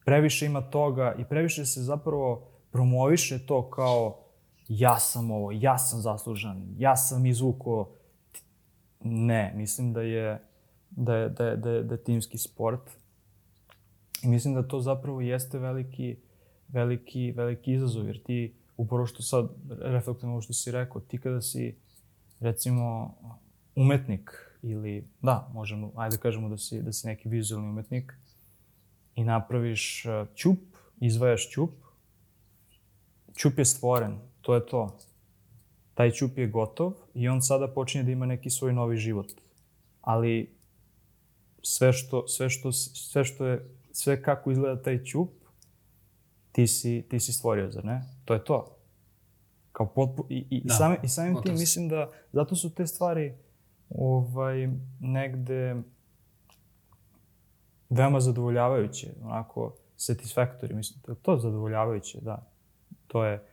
[0.05, 4.21] previše ima toga i previše se zapravo promoviše to kao
[4.69, 7.91] ja sam ovo, ja sam zaslužan, ja sam izvuko.
[9.05, 10.43] Ne, mislim da je,
[10.91, 12.91] da je, da je, da je, da je timski sport.
[14.23, 16.17] I mislim da to zapravo jeste veliki,
[16.69, 19.49] veliki, veliki izazov, jer ti, upravo što sad
[19.81, 21.77] reflektujem ovo što si rekao, ti kada si,
[22.41, 23.15] recimo,
[23.77, 28.13] umetnik ili, da, možemo, ajde kažemo da si, da si neki vizualni umetnik
[29.15, 30.59] i napraviš uh, ćup,
[31.01, 31.71] izvajaš ćup,
[33.37, 34.99] ćup je stvoren, to je to.
[35.95, 39.33] Taj ćup je gotov i on sada počinje da ima neki svoj novi život.
[40.01, 40.57] Ali
[41.63, 45.31] sve što, sve što, sve što je, sve kako izgleda taj ćup,
[46.53, 48.03] ti si, ti si stvorio, zar ne?
[48.25, 48.77] To je to.
[49.73, 53.35] Kao potpu, I, i, da, sami, i samim tim mislim da zato su te stvari
[53.95, 54.69] ovaj,
[55.01, 55.77] negde
[57.91, 62.47] veoma zadovoljavajuće, onako satisfactory, mislim, to je to zadovoljavajuće, da.
[63.07, 63.47] To je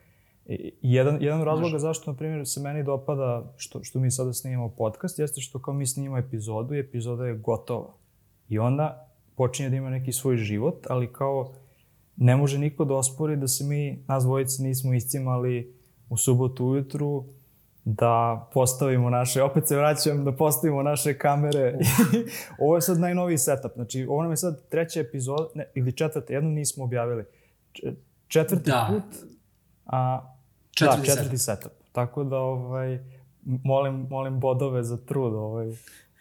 [0.81, 5.19] jedan, jedan razloga zašto, na primjer, se meni dopada što, što mi sada snimamo podcast,
[5.19, 7.93] jeste što kao mi snimamo epizodu i epizoda je gotova.
[8.49, 11.53] I onda počinje da ima neki svoj život, ali kao
[12.17, 15.75] ne može niko da ospori da se mi, nas dvojice, nismo iscimali
[16.09, 17.25] u subotu ujutru,
[17.85, 21.77] da postavimo naše, opet se vraćam, da postavimo naše kamere.
[22.59, 23.71] ovo je sad najnoviji setup.
[23.75, 27.25] Znači, ovo nam je sad treća epizoda, ne, ili četvrta, jednu nismo objavili.
[28.27, 28.89] Četvrti da.
[28.91, 29.27] put,
[29.85, 30.33] a,
[30.71, 31.63] četvrti, da, četvrti setup.
[31.63, 31.91] setup.
[31.91, 32.99] Tako da, ovaj,
[33.43, 35.71] molim, molim bodove za trud, ovaj,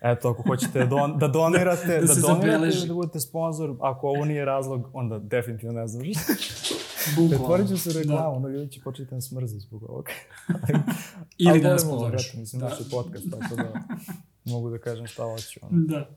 [0.01, 4.09] Eto, ako hoćete da, don, da donirate, da, da, da donirate da budete sponsor, ako
[4.09, 6.05] ovo nije razlog, onda definitivno ne znam.
[7.29, 8.39] Pretvorit ću se u reklamu, da.
[8.39, 10.13] no ljudi će početi da smrze zbog ovoga.
[11.39, 12.35] ili da nas pozoriš.
[12.35, 12.67] Mislim, da.
[12.67, 13.73] je podcast, tako da
[14.45, 15.61] mogu da kažem šta hoću.
[15.63, 15.87] Ono.
[15.87, 16.09] Da.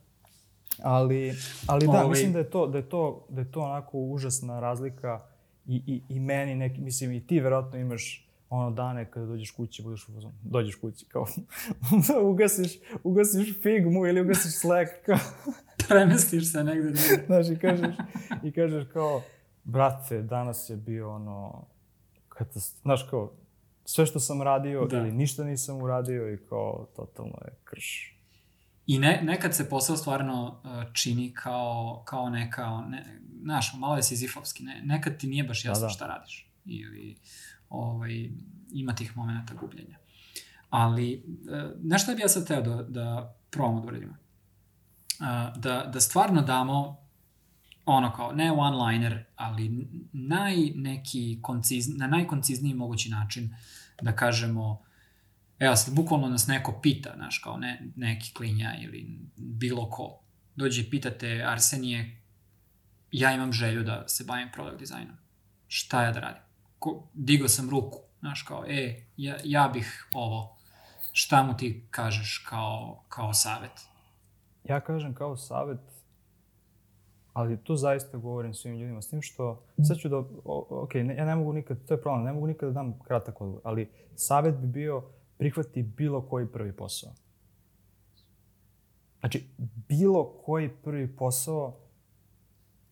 [0.81, 1.33] Ali,
[1.67, 2.09] ali da, Ovi...
[2.09, 5.21] mislim da je, to, da, je to, da je to onako užasna razlika
[5.67, 9.83] i, i, i meni neki, mislim i ti verovatno imaš ono dane kada dođeš kući,
[9.83, 10.11] budeš u
[10.43, 11.27] dođeš kući, kao
[12.31, 12.71] ugasiš,
[13.03, 15.17] ugasiš Figmu ili ugasiš Slack, kao...
[15.87, 16.93] Premestiš se negde.
[17.25, 17.95] Znaš, i kažeš,
[18.43, 19.21] i kažeš kao,
[19.63, 21.65] brate, danas je bio ono,
[22.29, 23.31] katastrof, znaš kao,
[23.85, 24.97] sve što sam radio da.
[24.97, 28.17] ili ništa nisam uradio i kao, totalno je krš.
[28.87, 34.03] I ne, nekad se posao stvarno uh, čini kao, kao neka, ne, znaš, malo je
[34.03, 35.89] sizifovski, ne, nekad ti nije baš jasno da, da.
[35.89, 36.49] šta radiš.
[36.65, 37.17] Ili,
[37.69, 38.29] ovaj,
[38.71, 39.97] ima tih momenta gubljenja.
[40.69, 41.21] Ali, e,
[41.83, 44.13] nešto bi ja sad teo da, da probamo da uradimo?
[44.13, 47.02] E, da, da stvarno damo
[47.85, 53.55] ono kao, ne one-liner, ali naj neki konciz, na najkoncizniji mogući način
[54.01, 54.81] da kažemo,
[55.59, 60.19] evo sad, bukvalno nas neko pita, znaš, kao ne, neki klinja ili bilo ko,
[60.55, 62.21] dođe i pitate, Arsenije,
[63.11, 65.15] ja imam želju da se bavim product dizajnom.
[65.67, 66.43] Šta ja da radim?
[66.83, 70.57] ko, digao sam ruku, znaš, kao, e, ja, ja bih ovo,
[71.11, 73.71] šta mu ti kažeš kao, kao savet?
[74.63, 75.79] Ja kažem kao savet,
[77.33, 80.23] ali tu zaista govorim svim ljudima, s tim što, sad ću da,
[80.69, 83.41] ok, ne, ja ne mogu nikad, to je problem, ne mogu nikad da dam kratak
[83.41, 85.03] odgovor, ali savet bi bio
[85.37, 87.11] prihvati bilo koji prvi posao.
[89.19, 89.47] Znači,
[89.87, 91.79] bilo koji prvi posao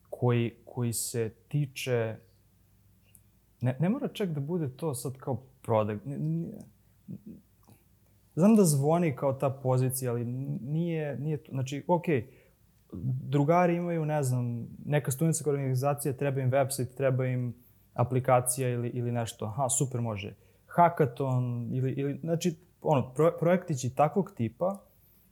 [0.09, 2.15] koji, koji se tiče
[3.61, 6.05] Ne, ne mora čak da bude to sad kao product.
[6.05, 6.47] Ne, ne,
[8.35, 10.25] znam da zvoni kao ta pozicija, ali
[10.61, 11.51] nije, nije to.
[11.51, 12.25] Znači, okej, okay,
[13.23, 17.53] drugari imaju, ne znam, neka studentska organizacija, treba im website, treba im
[17.93, 19.45] aplikacija ili, ili nešto.
[19.45, 20.35] Aha, super, može.
[20.67, 24.77] Hackathon ili, ili znači, ono, pro, projektići takvog tipa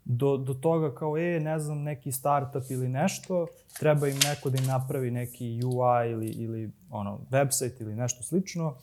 [0.06, 3.48] do, do toga kao, e, ne znam, neki startup ili nešto,
[3.80, 8.76] treba im neko da im napravi neki UI ili, ili ono, website ili nešto slično,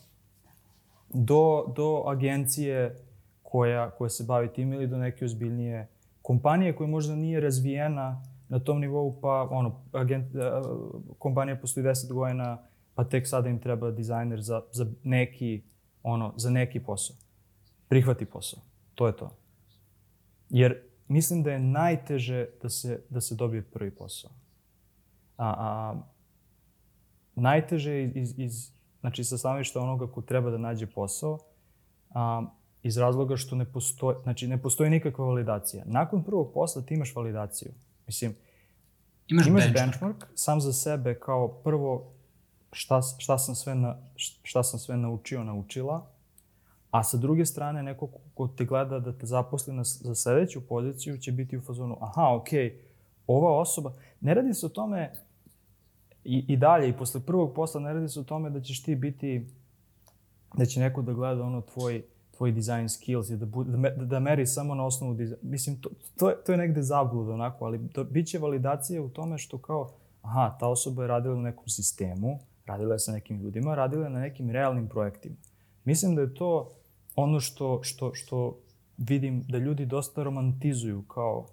[1.09, 2.95] do, do agencije
[3.43, 5.87] koja, koja se bavi tim ili do neke ozbiljnije
[6.21, 10.27] kompanije koja možda nije razvijena na tom nivou, pa ono, agent,
[11.19, 12.57] kompanija postoji 10 godina,
[12.95, 15.63] pa tek sada im treba dizajner za, za neki,
[16.03, 17.15] ono, za neki posao.
[17.87, 18.59] Prihvati posao.
[18.95, 19.35] To je to.
[20.49, 24.31] Jer mislim da je najteže da se, da se dobije prvi posao.
[25.37, 25.95] A, a,
[27.35, 31.39] najteže je iz, iz, znači sa stanovišta onoga ko treba da nađe posao,
[32.09, 32.45] a,
[32.83, 35.83] iz razloga što ne postoji, znači ne postoji nikakva validacija.
[35.85, 37.71] Nakon prvog posla ti imaš validaciju.
[38.07, 38.35] Mislim,
[39.27, 39.91] imaš, imaš benchmark.
[39.91, 42.11] benchmark sam za sebe kao prvo
[42.71, 43.97] šta, šta, sam sve na,
[44.43, 46.07] šta sam sve naučio, naučila,
[46.91, 51.17] A sa druge strane, neko ko te gleda da te zaposli na, za sledeću poziciju
[51.17, 52.77] će biti u fazonu, aha, okej, okay,
[53.27, 55.13] ova osoba, ne radi se o tome
[56.23, 58.95] i, i dalje, i posle prvog posla, ne radi se o tome da ćeš ti
[58.95, 59.47] biti,
[60.57, 62.03] da će neko da gleda ono tvoj,
[62.37, 65.41] tvoj design skills i da, bu, da, da, meri samo na osnovu dizajna.
[65.43, 69.09] Mislim, to, to, je, to je negde zabluda onako, ali to, bit će validacija u
[69.09, 69.89] tome što kao,
[70.21, 74.09] aha, ta osoba je radila u nekom sistemu, radila je sa nekim ljudima, radila je
[74.09, 75.35] na nekim realnim projektima.
[75.85, 76.69] Mislim da je to
[77.15, 78.57] ono što, što, što
[78.97, 81.47] vidim da ljudi dosta romantizuju kao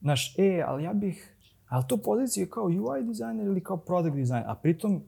[0.00, 1.36] znaš, e, ali ja bih,
[1.68, 5.02] ali to pozicija kao UI dizajner ili kao product dizajner, a pritom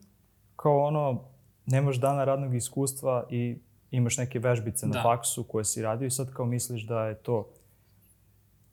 [0.57, 1.21] kao ono,
[1.67, 3.59] nemaš dana radnog iskustva i
[3.97, 4.97] imaš neke vežbice Da.
[4.97, 7.49] na faksu koje si radio i sad kao misliš da je to...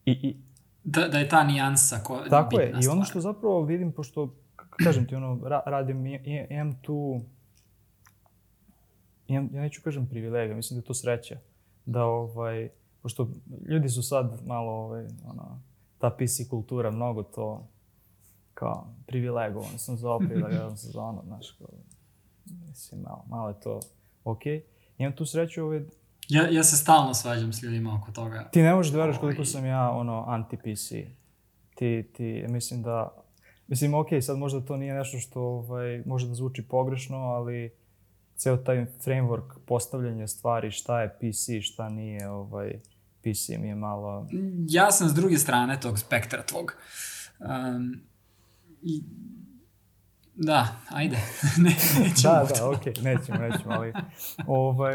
[0.04, 0.36] I, i,
[0.84, 4.34] Da, da je ta nijansa koja tako je, i ono što zapravo vidim, pošto,
[4.84, 6.06] kažem ti, ono, ra, radim,
[6.50, 7.20] imam tu,
[9.28, 11.36] imam, ja neću kažem privilegija, mislim da je to sreća,
[11.86, 12.68] da ovaj,
[13.02, 13.28] pošto
[13.68, 15.60] ljudi su sad malo, ovaj, ono,
[15.98, 17.66] ta PC kultura, mnogo to,
[18.54, 21.68] kao, privilegovan sam za ovo, privilegovan sam za ono, znaš, kao,
[22.68, 23.80] mislim, malo, malo je to
[24.24, 24.62] okej.
[24.98, 25.80] Imam tu sreću, ovaj,
[26.28, 28.48] Ja, ja se stalno svađam s ljudima oko toga.
[28.52, 29.46] Ti ne možeš da veruješ koliko Ovaj.
[29.46, 31.06] sam ja ono anti-PC.
[31.74, 33.24] Ti, ti, mislim da,
[33.66, 37.72] mislim, ok, sad možda to nije nešto što ovaj, može da zvuči pogrešno, ali
[38.36, 42.80] ceo taj framework postavljanja stvari, šta je PC, šta nije, ovaj,
[43.20, 44.26] PC mi je malo...
[44.68, 46.76] Ja sam s druge strane tog spektra tvog.
[47.40, 48.00] Um,
[48.82, 49.02] i,
[50.34, 51.16] da, ajde.
[51.64, 51.70] ne,
[52.00, 52.76] nećemo Da, da, tome.
[52.76, 53.92] ok, nećemo, nećemo, ali...
[54.46, 54.94] Ovaj,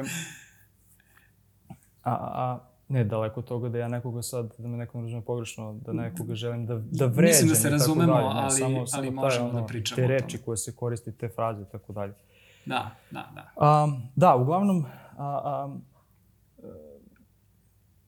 [2.04, 2.60] a, a,
[2.90, 5.94] ne, daleko od toga da ja nekoga sad, da me neko ne razume pogrešno, da
[5.94, 9.02] nekoga želim da, da vređam Mislim da se razumemo, dalje, ne, ali- samo, ali samo
[9.04, 12.14] taj, možemo da ono, pričamo Te reči koje se koristi, te fraze i tako dalje.
[12.66, 13.84] Da, da, da.
[13.84, 14.86] Um, da, uglavnom,
[15.18, 15.76] a,
[16.58, 16.62] e,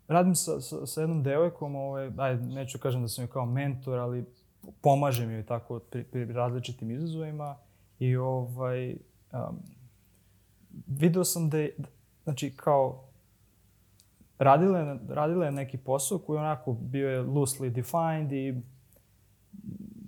[0.08, 4.00] radim sa, sa, sa jednom devojkom, ovaj, ajde, neću kažem da sam joj kao mentor,
[4.00, 4.26] ali
[4.82, 7.56] pomažem joj tako pri, pri različitim izazovima
[8.00, 8.96] i ovaj,
[9.32, 9.60] um,
[10.88, 11.76] video sam da je,
[12.24, 13.04] znači kao,
[14.40, 18.62] radila je, radila je neki posao koji onako bio je loosely defined i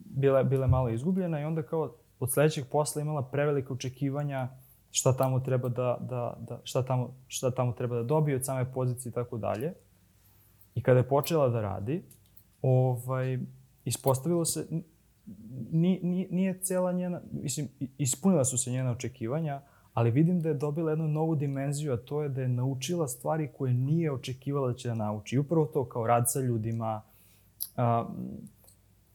[0.05, 4.49] bila, je- bila je malo izgubljena i onda kao od sledećeg posla imala prevelike očekivanja
[4.91, 8.71] šta tamo treba da, da, da šta, tamo, šta tamo treba da dobije od same
[8.73, 9.73] pozicije i tako dalje.
[10.75, 12.03] I kada je počela da radi,
[12.61, 13.39] ovaj,
[13.85, 14.67] ispostavilo se,
[15.71, 17.67] ni, ni, nije cela njena, mislim,
[17.97, 19.61] ispunila su se njena očekivanja,
[19.93, 23.49] ali vidim da je dobila jednu novu dimenziju, a to je da je naučila stvari
[23.57, 25.35] koje nije očekivala da će da nauči.
[25.35, 27.01] I upravo to kao rad sa ljudima,
[27.75, 28.05] a,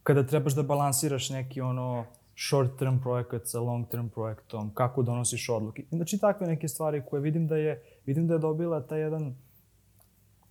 [0.03, 2.05] kada trebaš da balansiraš neki ono
[2.37, 5.85] short term projekat sa long term projektom, kako donosiš odluke.
[5.91, 9.35] Znači takve neke stvari koje vidim da je, vidim da je dobila taj jedan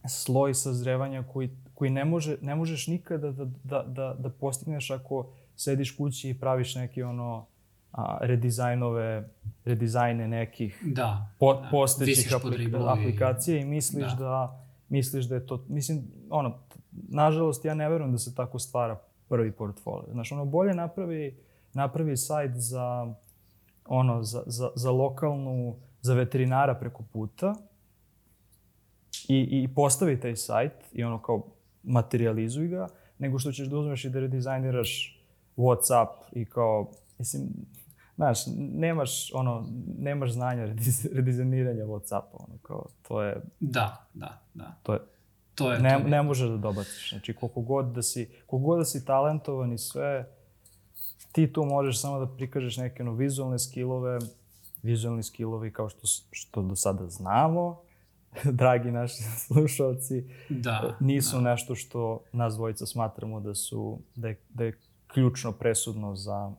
[0.07, 5.27] sloj sazrevanja koji, koji ne, može, ne možeš nikada da, da, da, da postigneš ako
[5.55, 7.45] sediš kući i praviš neke ono
[7.91, 9.29] a, redizajnove,
[9.65, 11.27] redizajne nekih Da.
[11.39, 11.67] po, da.
[11.71, 12.89] postojećih Visiš pod aplik- riblovi.
[12.91, 14.15] aplikacija i misliš Da.
[14.15, 14.59] da.
[14.89, 16.57] misliš da je to, mislim, ono,
[16.91, 18.99] nažalost ja ne verujem da se tako stvara
[19.29, 20.07] prvi portfolio.
[20.11, 21.37] Znaš, ono, bolje napravi,
[21.73, 23.13] napravi sajt za,
[23.85, 27.55] ono, za, za, za lokalnu, za veterinara preko puta
[29.27, 31.43] i, i postavi taj sajt i ono kao
[31.85, 32.87] materializuj ga,
[33.19, 35.21] nego što ćeš da uzmeš i da redizajniraš
[35.57, 37.43] Whatsapp i kao, mislim,
[38.15, 39.67] znaš, nemaš, ono,
[39.99, 44.75] nemaš znanja rediz, redizajniranja Whatsappa, ono, kao, to je, Da, da, da.
[44.83, 44.99] to je,
[45.55, 46.03] To je, ne, to je.
[46.03, 47.09] ne možeš da dobaciš.
[47.09, 50.29] Znači, koliko god da si, koliko god da si talentovan i sve,
[51.31, 54.19] ti tu možeš samo da prikažeš neke ono, vizualne skillove,
[54.83, 57.81] vizualni skillovi kao što, što do sada znamo,
[58.61, 60.97] dragi naši slušalci, Da.
[60.99, 66.51] nisu nešto što nas dvojica smatramo da su, da je, da je ključno presudno za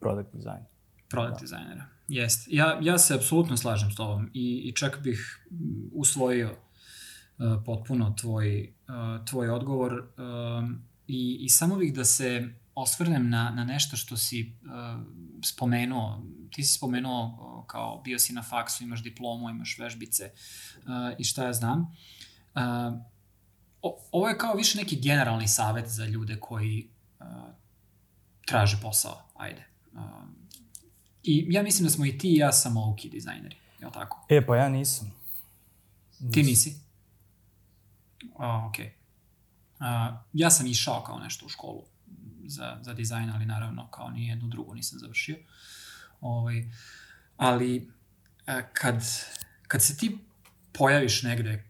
[0.00, 0.64] product design.
[1.08, 1.84] product dizajnera.
[2.08, 2.48] Jest.
[2.50, 5.56] Ja, ja se apsolutno slažem s tobom i, i čak bih mm,
[5.92, 13.28] usvojio uh, potpuno tvoj, uh, tvoj odgovor um, i, i samo bih da se osvrnem
[13.30, 15.02] na, na nešto što si uh,
[15.44, 16.22] spomenuo.
[16.50, 20.32] Ti si spomenuo uh, kao bio si na faksu, imaš diplomu, imaš vežbice
[20.76, 20.84] uh,
[21.18, 21.80] i šta ja znam.
[21.80, 22.98] Uh,
[23.82, 26.88] o, ovo je kao više neki generalni savet za ljude koji
[27.20, 27.26] uh,
[28.46, 29.66] traže posao, ajde.
[29.92, 30.00] Uh,
[31.22, 34.26] I ja mislim da smo i ti i ja samouki dizajneri, je li tako?
[34.28, 35.12] E, pa ja nisam.
[36.32, 36.80] Ti nisi?
[38.34, 38.76] O, ok.
[38.78, 41.84] Uh, ja sam išao kao nešto u školu
[42.46, 45.36] za, za dizajn, ali naravno kao ni jednu drugu nisam završio.
[46.20, 46.70] Ovaj,
[47.36, 47.90] ali
[48.72, 49.04] kad,
[49.68, 50.18] kad se ti
[50.72, 51.64] pojaviš negde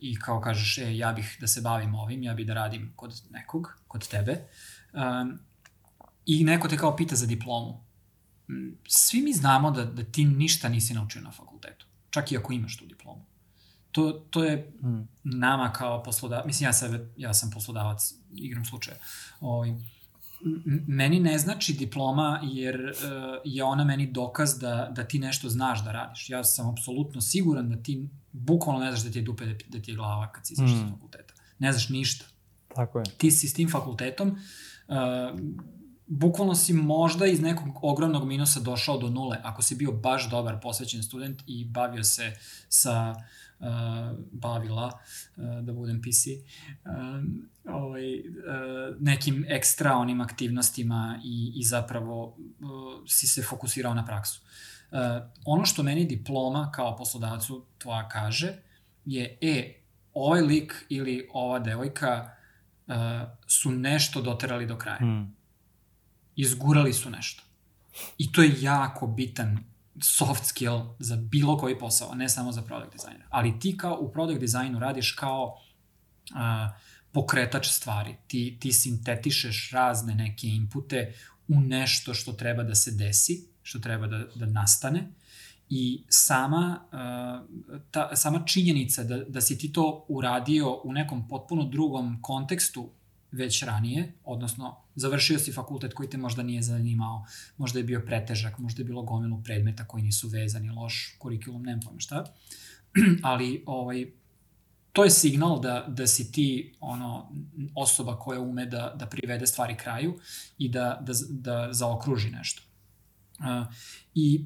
[0.00, 3.22] i kao kažeš, e, ja bih da se bavim ovim, ja bih da radim kod
[3.30, 4.36] nekog, kod tebe,
[4.92, 5.38] um,
[6.26, 7.84] i neko te kao pita za diplomu,
[8.88, 12.76] svi mi znamo da, da ti ništa nisi naučio na fakultetu, čak i ako imaš
[12.76, 13.24] tu diplomu.
[13.92, 15.08] To, to je Mm.
[15.22, 18.96] nama kao poslodavac, mislim ja sebe, ja sam poslodavac, igram slučaja,
[19.40, 19.74] ovaj,
[20.86, 22.92] meni ne znači diploma jer uh,
[23.44, 26.30] je ona meni dokaz da, da ti nešto znaš da radiš.
[26.30, 29.90] Ja sam apsolutno siguran da ti bukvalno ne znaš da ti je dupe, da, ti
[29.90, 30.80] je glava kad si izašao Mm.
[30.80, 31.34] sa fakulteta.
[31.58, 32.24] Ne znaš ništa.
[32.74, 33.04] Tako je.
[33.18, 34.28] Ti si s tim fakultetom,
[34.88, 34.96] uh,
[36.06, 40.60] bukvalno si možda iz nekog ogromnog minusa došao do nule, ako si bio baš dobar
[40.60, 42.32] posvećen student i bavio se
[42.68, 43.22] sa uh,
[44.32, 44.86] bavila,
[45.36, 46.26] uh, da budem PC,
[46.84, 48.22] um, ovaj,
[49.00, 52.36] nekim ekstra onim aktivnostima i, i zapravo
[53.06, 54.42] si se fokusirao na praksu.
[55.44, 58.52] Ono što meni diploma kao poslodavcu tvoja kaže
[59.04, 59.82] je, e,
[60.14, 62.30] ovaj lik ili ova devojka
[62.86, 62.94] uh,
[63.46, 65.00] su nešto doterali do kraja.
[65.00, 65.36] Mm.
[66.36, 67.42] Izgurali su nešto.
[68.18, 69.58] I to je jako bitan
[70.00, 73.26] soft skill za bilo koji posao, a ne samo za product dizajnera.
[73.30, 75.56] Ali ti kao u product dizajnu radiš kao
[76.30, 76.36] uh,
[77.12, 78.16] pokretač stvari.
[78.26, 81.14] Ti, ti sintetišeš razne neke inpute
[81.48, 85.08] u nešto što treba da se desi, što treba da, da nastane
[85.68, 91.64] i sama, uh, ta, sama činjenica da, da si ti to uradio u nekom potpuno
[91.64, 92.90] drugom kontekstu
[93.32, 97.26] već ranije, odnosno završio si fakultet koji te možda nije zanimao,
[97.56, 101.80] možda je bio pretežak, možda je bilo gomilu predmeta koji nisu vezani, loš kurikulum, nemam
[101.80, 102.24] pojma šta,
[103.22, 104.06] ali ovaj,
[104.92, 107.32] to je signal da, da si ti ono,
[107.74, 110.18] osoba koja ume da, da privede stvari kraju
[110.58, 112.62] i da, da, da zaokruži nešto.
[113.38, 113.74] Uh,
[114.14, 114.44] I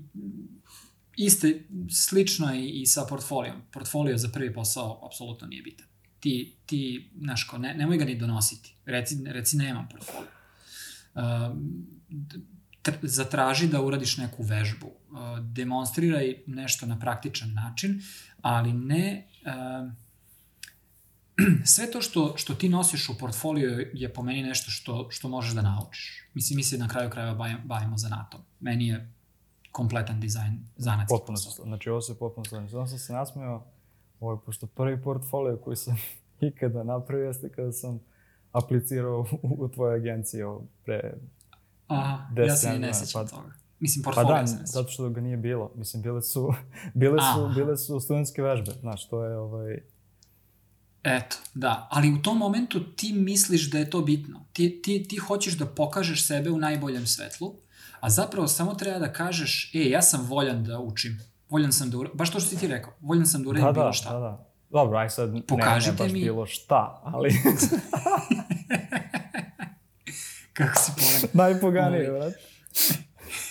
[1.16, 3.62] iste, slično je i sa portfolijom.
[3.72, 5.86] Portfolio za prvi posao apsolutno nije bitan.
[6.20, 8.74] Ti, ti znaš, ko, ne, nemoj ga ni donositi.
[8.86, 10.30] Reci, reci nemam portfolio.
[11.14, 11.22] Uh,
[13.02, 14.86] zatraži da uradiš neku vežbu.
[14.86, 18.02] Uh, demonstriraj nešto na praktičan način,
[18.42, 19.28] ali ne...
[19.46, 19.92] Uh,
[21.74, 25.52] sve to što, što ti nosiš u portfolio je po meni nešto što, što možeš
[25.52, 26.28] da naučiš.
[26.34, 28.40] Mislim, mi se na kraju krajeva bavimo zanatom.
[28.60, 29.12] Meni je
[29.72, 32.68] kompletan dizajn zanatski Potpuno znači ovo se potpuno.
[32.68, 33.64] Samo sam se nasmeo,
[34.20, 35.96] ovaj, pošto prvi portfolio koji sam
[36.40, 38.00] ikada napravio jeste kada sam
[38.52, 40.42] aplicirao u, u tvojoj agenciji
[40.84, 41.14] pre
[41.86, 43.52] Aha, ja se ne sećam pa, toga.
[43.80, 45.72] Mislim, portfolio pa da, zato što ga nije bilo.
[45.74, 46.54] Mislim, bile su,
[46.94, 47.54] bile su, Aha.
[47.54, 48.72] bile su studentske vežbe.
[48.80, 49.78] Znaš, to je ovaj...
[51.02, 51.88] Eto, da.
[51.90, 54.44] Ali u tom momentu ti misliš da je to bitno.
[54.52, 57.54] Ti, ti, ti hoćeš da pokažeš sebe u najboljem svetlu,
[58.00, 61.20] a zapravo samo treba da kažeš, e, ja sam voljan da učim.
[61.48, 63.72] Voljan sam da uradim, baš to što ti ti rekao, voljan sam da uradim da,
[63.72, 64.12] bilo šta.
[64.12, 64.50] Da, da.
[64.70, 66.20] Dobro, aj sad Pokažite ne, ne baš mi...
[66.20, 67.30] bilo šta, ali...
[70.52, 71.30] Kako si pogan.
[71.44, 72.34] Najpoganije, vrat.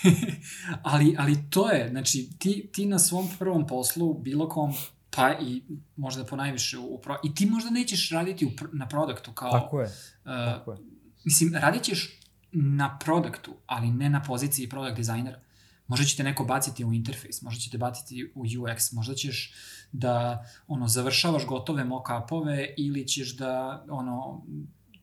[0.94, 4.74] ali, ali to je, znači, ti, ti na svom prvom poslu, bilo kom,
[5.10, 5.64] pa i
[5.96, 7.18] možda po najviše u, pro...
[7.24, 9.52] I ti možda nećeš raditi u, na produktu kao...
[9.52, 9.86] Tako je.
[9.86, 9.92] Uh,
[10.24, 10.78] Tako je.
[11.24, 12.20] Mislim, radit ćeš
[12.52, 15.40] na produktu, ali ne na poziciji product designera.
[15.88, 19.54] Možda će te neko baciti u interfejs, možda će te baciti u UX, možda ćeš
[19.92, 24.46] da ono, završavaš gotove mock-upove ili ćeš da ono,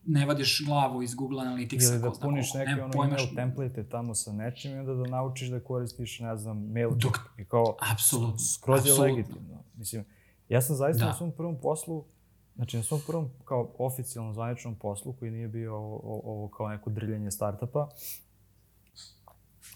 [0.07, 1.93] ne vadiš glavu iz Google Analyticsa.
[1.93, 3.23] Ili da puniš neke ono pojmaš...
[3.23, 7.19] email template tamo sa nečim i onda da naučiš da koristiš, ne znam, mail Dok,
[7.39, 7.77] i kao...
[7.93, 8.39] Apsolutno.
[8.39, 9.63] Skroz je legitimno.
[9.77, 10.05] Mislim,
[10.49, 11.11] ja sam zaista da.
[11.11, 12.05] na svom prvom poslu
[12.57, 16.91] Znači, na svom prvom kao oficijalnom zvaničnom poslu, koji nije bio ovo, ovo kao neko
[16.91, 17.89] drljanje startupa,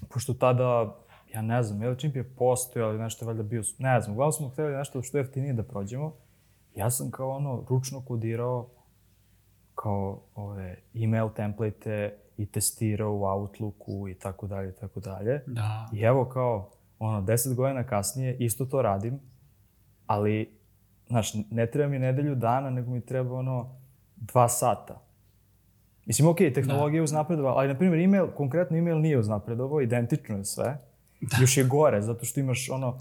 [0.08, 0.96] pošto tada,
[1.34, 4.48] ja ne znam, MailChimp je postojao ali nešto je valjda bio, ne znam, uglavnom smo
[4.48, 6.14] hteli nešto što je jeftinije da prođemo.
[6.74, 8.68] Ja sam kao ono, ručno kodirao
[9.74, 15.42] kao ove email template i testirao u Outlooku i tako dalje, tako dalje.
[15.46, 15.88] Da.
[15.92, 19.20] I evo kao, ono, deset godina kasnije isto to radim,
[20.06, 20.58] ali
[21.08, 23.76] znaš, ne treba mi nedelju dana, nego mi treba ono
[24.16, 25.05] dva sata.
[26.06, 26.96] Mislim, okej, okay, tehnologija da.
[26.96, 30.78] je uznapredovala, ali, na primjer, email, konkretno email nije uznapredovao, identično je sve.
[31.20, 31.36] Da.
[31.40, 32.98] Još je gore, zato što imaš ono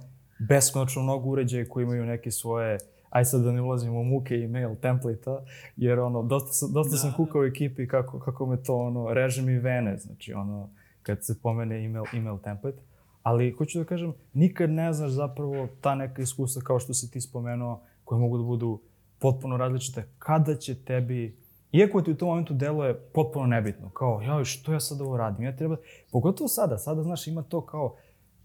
[0.50, 2.78] beskonačno mnogo uređaja koji imaju neke svoje
[3.16, 5.40] aj sad da ne ulazimo u muke email template-a,
[5.78, 6.98] jer ono, dosta, dosta da.
[6.98, 10.70] sam kukao u ekipi kako, kako me to ono, reže mi vene, znači ono,
[11.04, 12.78] kad se pomene email, email template.
[13.24, 17.22] Ali hoću da kažem, nikad ne znaš zapravo ta neka iskustva kao što si ti
[17.22, 18.82] spomenuo, koje mogu da budu
[19.20, 21.38] potpuno različite, kada će tebi,
[21.78, 25.46] iako ti u tom momentu deluje potpuno nebitno, kao, jao, što ja sad ovo radim,
[25.46, 25.78] ja treba,
[26.12, 27.96] pogotovo sada, sada, znaš, ima to kao,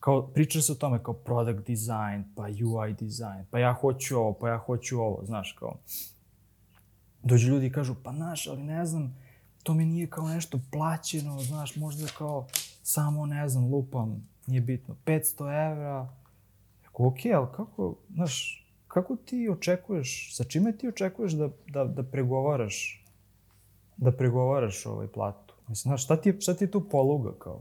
[0.01, 4.33] kao, priča se o tome kao product design, pa UI design, pa ja hoću ovo,
[4.33, 5.77] pa ja hoću ovo, znaš, kao,
[7.23, 9.17] dođu ljudi i kažu, pa znaš, ali ne znam,
[9.63, 12.47] to mi nije kao nešto plaćeno, znaš, možda kao
[12.83, 16.21] samo, ne znam, lupam, nije bitno, 500 evra,
[16.91, 22.03] Rekao, ok, ali kako, znaš, kako ti očekuješ, sa čime ti očekuješ da, da, da
[22.03, 23.00] pregovaraš,
[24.01, 25.55] da pregovaraš ovaj platu?
[25.69, 27.61] Mislim, znaš, šta ti, šta ti je tu poluga kao?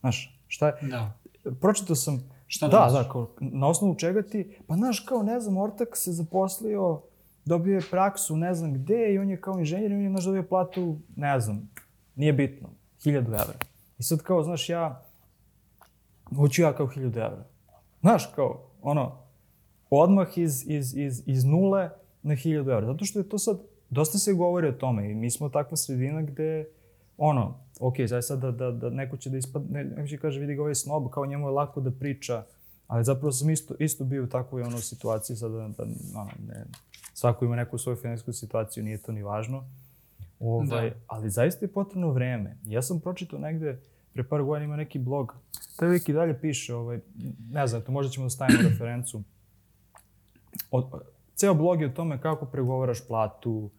[0.00, 0.74] Znaš, šta je...
[0.82, 1.12] Da.
[1.60, 2.30] Pročitao sam...
[2.46, 4.56] Šta da, da, kao, na osnovu čega ti...
[4.66, 7.00] Pa, znaš, kao, ne znam, Ortak se zaposlio
[7.44, 10.24] dobio je praksu ne znam gde i on je kao inženjer i on je, znaš,
[10.24, 11.70] dobio platu, ne znam,
[12.14, 12.68] nije bitno,
[13.04, 13.54] 1000 evra.
[13.98, 15.02] I sad kao, znaš, ja,
[16.36, 17.44] hoću ja kao 1000 evra.
[18.00, 19.16] Znaš, kao, ono,
[19.90, 21.90] odmah iz, iz, iz, iz nule
[22.22, 22.86] na 1000 evra.
[22.86, 23.58] Zato što je to sad,
[23.90, 26.66] dosta se govori o tome i mi smo takva sredina gde,
[27.18, 30.54] ono, ok, sad sad da, da, da neko će da ispadne, neko će kaže vidi
[30.54, 32.44] ga ovaj snob, kao njemu je lako da priča,
[32.86, 35.82] ali zapravo sam isto, isto bio u takvoj ono, situaciji, sad da, da
[36.14, 36.64] ono, ne,
[37.14, 39.64] svako ima neku svoju finansijsku situaciju, nije to ni važno.
[40.40, 40.96] Ovaj, da.
[41.06, 42.56] Ali zaista je potrebno vreme.
[42.64, 43.80] Ja sam pročitao negde,
[44.12, 45.34] pre par godina ima neki blog,
[45.76, 47.00] taj lik i dalje piše, ovaj,
[47.50, 49.22] ne znam, to možda ćemo da stavimo referencu.
[50.70, 50.84] Od,
[51.36, 53.70] ceo blog je o tome kako pregovaraš platu,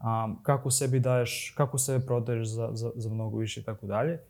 [0.00, 4.20] um, kako sebi daješ, kako sebe prodaješ za, za, za mnogo više i tako dalje.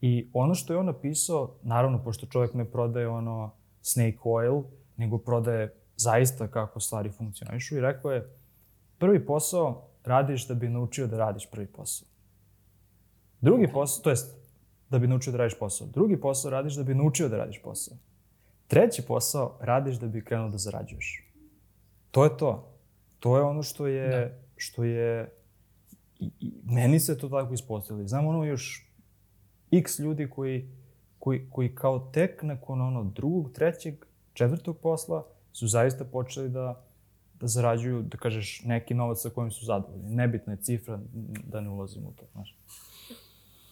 [0.00, 3.50] I ono što je on napisao, naravno, pošto čovjek ne prodaje ono
[3.82, 4.62] snake oil,
[4.96, 8.34] nego prodaje zaista kako stvari funkcionišu i rekao je,
[8.98, 12.08] prvi posao radiš da bi naučio da radiš prvi posao.
[13.40, 14.36] Drugi posao, to jest
[14.90, 15.86] da bi naučio da radiš posao.
[15.86, 17.96] Drugi posao radiš da bi naučio da radiš posao.
[18.66, 21.27] Treći posao radiš da bi krenuo da zarađuješ.
[22.10, 22.74] To je to.
[23.18, 24.38] To je ono što je, da.
[24.56, 25.32] što je,
[26.18, 28.08] i, i, meni se to tako ispostavili.
[28.08, 28.90] Znam ono još
[29.70, 30.70] x ljudi koji,
[31.18, 36.84] koji, koji kao tek nakon ono drugog, trećeg, četvrtog posla su zaista počeli da,
[37.40, 40.14] da zarađuju, da kažeš, neki novac sa kojim su zadovoljni.
[40.14, 41.00] Nebitna je cifra,
[41.44, 42.56] da ne ulazim u to, znaš.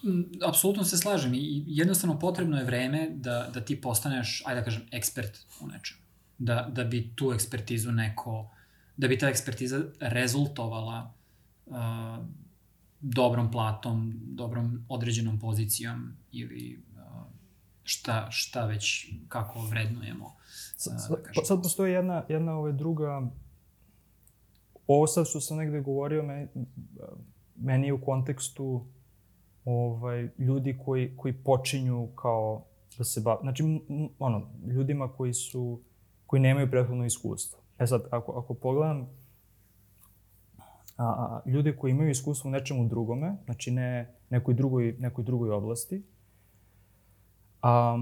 [0.03, 4.65] Mm, apsolutno se slažem i jednostavno potrebno je vreme da, da ti postaneš, ajde da
[4.65, 6.06] kažem, ekspert u nečemu.
[6.39, 8.51] Da, da bi tu ekspertizu neko,
[8.97, 11.13] da bi ta ekspertiza rezultovala
[11.67, 11.77] uh,
[13.01, 17.23] dobrom platom, dobrom određenom pozicijom ili uh,
[17.83, 20.25] šta, šta već, kako vrednujemo.
[20.27, 20.33] Uh,
[20.77, 23.31] sad, da sad postoji jedna, jedna ove druga,
[24.87, 26.49] ovo sad što sam negde govorio, meni,
[27.57, 28.87] meni je u kontekstu
[29.65, 32.65] ovaj, ljudi koji, koji počinju kao
[32.99, 33.65] da se bave, znači,
[34.19, 35.81] ono, ljudima koji su,
[36.27, 37.59] koji nemaju prethodno iskustvo.
[37.79, 39.09] E sad, ako, ako pogledam
[40.97, 46.03] a, ljude koji imaju iskustvo u nečemu drugome, znači ne nekoj drugoj, nekoj drugoj oblasti,
[47.63, 47.99] a,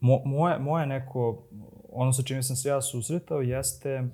[0.00, 1.42] mo, moje, moje neko,
[1.92, 4.08] ono sa čime sam se ja susretao jeste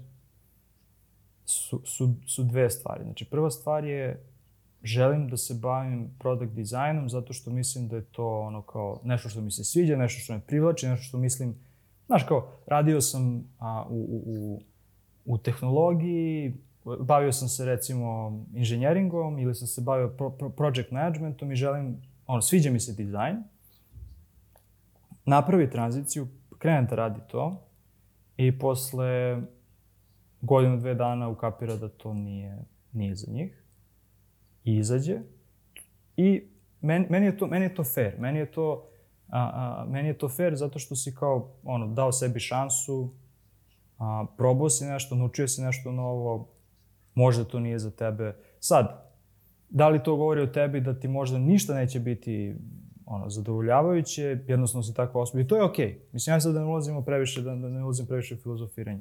[1.44, 3.04] su, su, su dve stvari.
[3.04, 4.24] Znači, prva stvar je
[4.82, 9.28] želim da se bavim product dizajnom zato što mislim da je to ono kao nešto
[9.28, 11.54] što mi se sviđa, nešto što me privlači, nešto što mislim,
[12.09, 14.61] znaš kao, radio sam a, u, u,
[15.24, 16.54] u tehnologiji,
[17.00, 22.02] bavio sam se recimo inženjeringom ili sam se bavio pro, pro, project managementom i želim,
[22.26, 23.36] ono, sviđa mi se dizajn,
[25.24, 26.28] napravi tranziciju,
[26.59, 27.62] krenem da radi to
[28.36, 29.42] i posle
[30.40, 32.59] godinu, dve dana ukapira da to nije,
[32.92, 33.64] nije za njih
[34.64, 35.18] i izađe.
[36.16, 36.42] I
[36.80, 38.14] meni, meni, je, to, meni je to fair.
[38.18, 38.88] Meni je to,
[39.28, 43.10] a, a, meni je to fair zato što si kao ono, dao sebi šansu,
[43.98, 46.48] a, probao si nešto, naučio si nešto novo,
[47.14, 48.36] možda to nije za tebe.
[48.60, 49.08] Sad,
[49.70, 52.54] da li to govori o tebi da ti možda ništa neće biti
[53.06, 55.40] ono, zadovoljavajuće, jednostavno si takva osoba.
[55.40, 55.86] I to je okej.
[55.86, 56.12] Okay.
[56.12, 59.00] Mislim, ja sad da ne ulazimo previše, da, da ne ulazim previše u filozofiranje.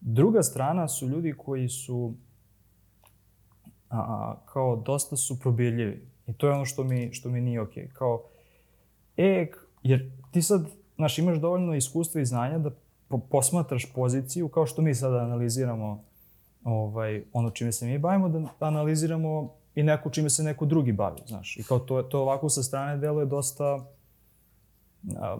[0.00, 2.14] Druga strana su ljudi koji su
[3.90, 6.08] a, kao dosta su probirljivi.
[6.26, 7.84] I to je ono što mi, što mi nije okej.
[7.84, 7.92] Okay.
[7.92, 8.22] Kao,
[9.20, 9.50] e,
[9.82, 10.66] jer ti sad,
[10.96, 12.70] znaš, imaš dovoljno iskustva i znanja da
[13.08, 16.04] po, posmatraš poziciju, kao što mi sada analiziramo
[16.64, 21.20] ovaj, ono čime se mi bavimo, da analiziramo i neko čime se neko drugi bavi,
[21.26, 21.56] znaš.
[21.56, 23.86] I kao to, to ovako sa strane deluje dosta,
[25.16, 25.38] a,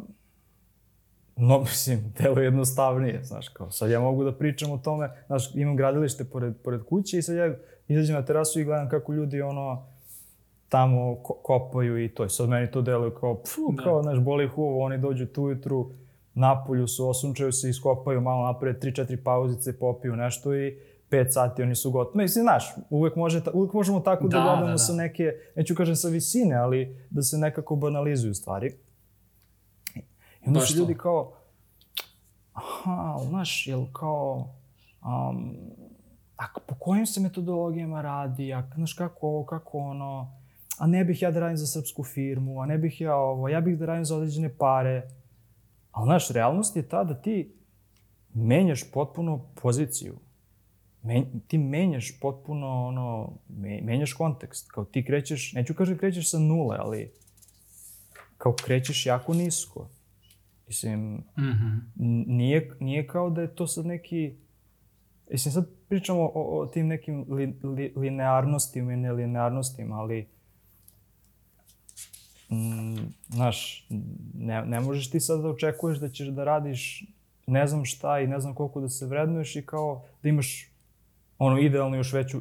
[1.36, 5.76] no, mislim, deluje jednostavnije, znaš, kao sad ja mogu da pričam o tome, znaš, imam
[5.76, 7.54] gradilište pored, pored kuće i sad ja
[7.88, 9.86] izađem na terasu i gledam kako ljudi ono
[10.70, 12.24] tamo ko kopaju i to.
[12.24, 13.82] I sad meni to deluje kao, pfu, da.
[13.82, 15.90] kao, znaš, boli huvo, oni dođu tu ujutru,
[16.34, 20.78] napolju su, osunčaju se, iskopaju malo napred, 3-4 pauzice, popiju nešto i
[21.10, 22.22] 5 sati oni su gotovi.
[22.22, 24.78] Mislim, znaš, uvek, može, uvek možemo tako da, da gledamo da, da.
[24.78, 28.74] sa neke, neću kažem sa visine, ali da se nekako banalizuju stvari.
[30.44, 31.32] I onda su ljudi kao,
[32.52, 34.54] aha, znaš, jel kao,
[35.02, 35.56] um,
[36.36, 40.39] a po kojim se metodologijama radi, a znaš kako ovo, kako ono,
[40.80, 43.60] a ne bih ja da radim za srpsku firmu, a ne bih ja ovo, ja
[43.60, 45.02] bih da radim za određene pare.
[45.92, 47.52] Ali, znaš, realnost je ta da ti
[48.34, 50.16] menjaš potpuno poziciju.
[51.02, 54.70] Men, ti menjaš potpuno, ono, me, menjaš kontekst.
[54.70, 57.12] Kao ti krećeš, neću kažem krećeš sa nule, ali
[58.38, 59.88] kao krećeš jako nisko.
[60.66, 61.80] Mislim, mm -hmm.
[62.26, 64.34] nije, nije kao da je to sad neki
[65.30, 70.26] Mislim, sad pričamo o, o tim nekim li, li, linearnostima i nelinearnostima, ali
[72.50, 73.86] mm, znaš,
[74.34, 77.04] ne, ne možeš ti sad da očekuješ da ćeš da radiš
[77.46, 80.70] ne znam šta i ne znam koliko da se vrednuješ i kao da imaš
[81.38, 82.40] ono idealno još veću,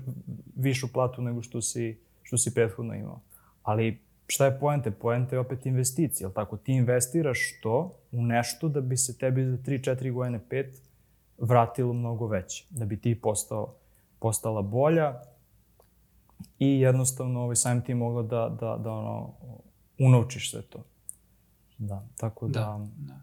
[0.55, 3.19] višu platu nego što si, što si prethodno imao.
[3.63, 4.91] Ali šta je poente?
[4.91, 6.57] Poente je opet investicija, jel tako?
[6.57, 10.65] Ti investiraš to u nešto da bi se tebi za 3, 4 godine, 5
[11.37, 12.65] vratilo mnogo veće.
[12.69, 13.73] Da bi ti postao,
[14.19, 15.21] postala bolja
[16.59, 19.33] i jednostavno ovaj, samim ti mogla da, da, da ono,
[19.99, 20.85] unovčiš sve to.
[21.77, 22.59] Da, tako da...
[22.59, 23.21] da, da.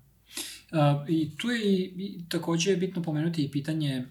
[0.73, 4.07] Uh, I tu je i, i takođe je bitno pomenuti i pitanje,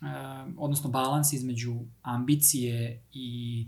[0.00, 0.08] uh,
[0.56, 3.66] odnosno balans između ambicije i,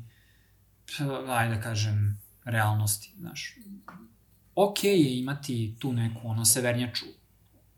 [1.28, 3.56] ajde da kažem, realnosti, znaš.
[4.54, 7.06] Ok je imati tu neku, ono, severnjaču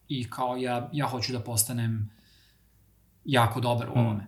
[0.08, 2.10] i kao ja, ja hoću da postanem
[3.24, 3.98] jako dobar u mm.
[3.98, 4.26] ovome.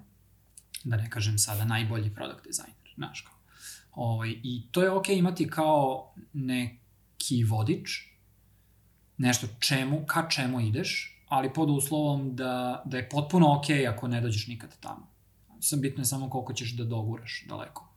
[0.84, 3.39] Da ne kažem sada najbolji product designer, znaš kao.
[3.92, 8.10] Ovaj, I to je ok imati kao neki vodič,
[9.18, 14.20] nešto čemu, ka čemu ideš, ali pod uslovom da, da je potpuno ok ako ne
[14.20, 15.10] dođeš nikad tamo.
[15.60, 17.90] Sam bitno je samo koliko ćeš da doguraš daleko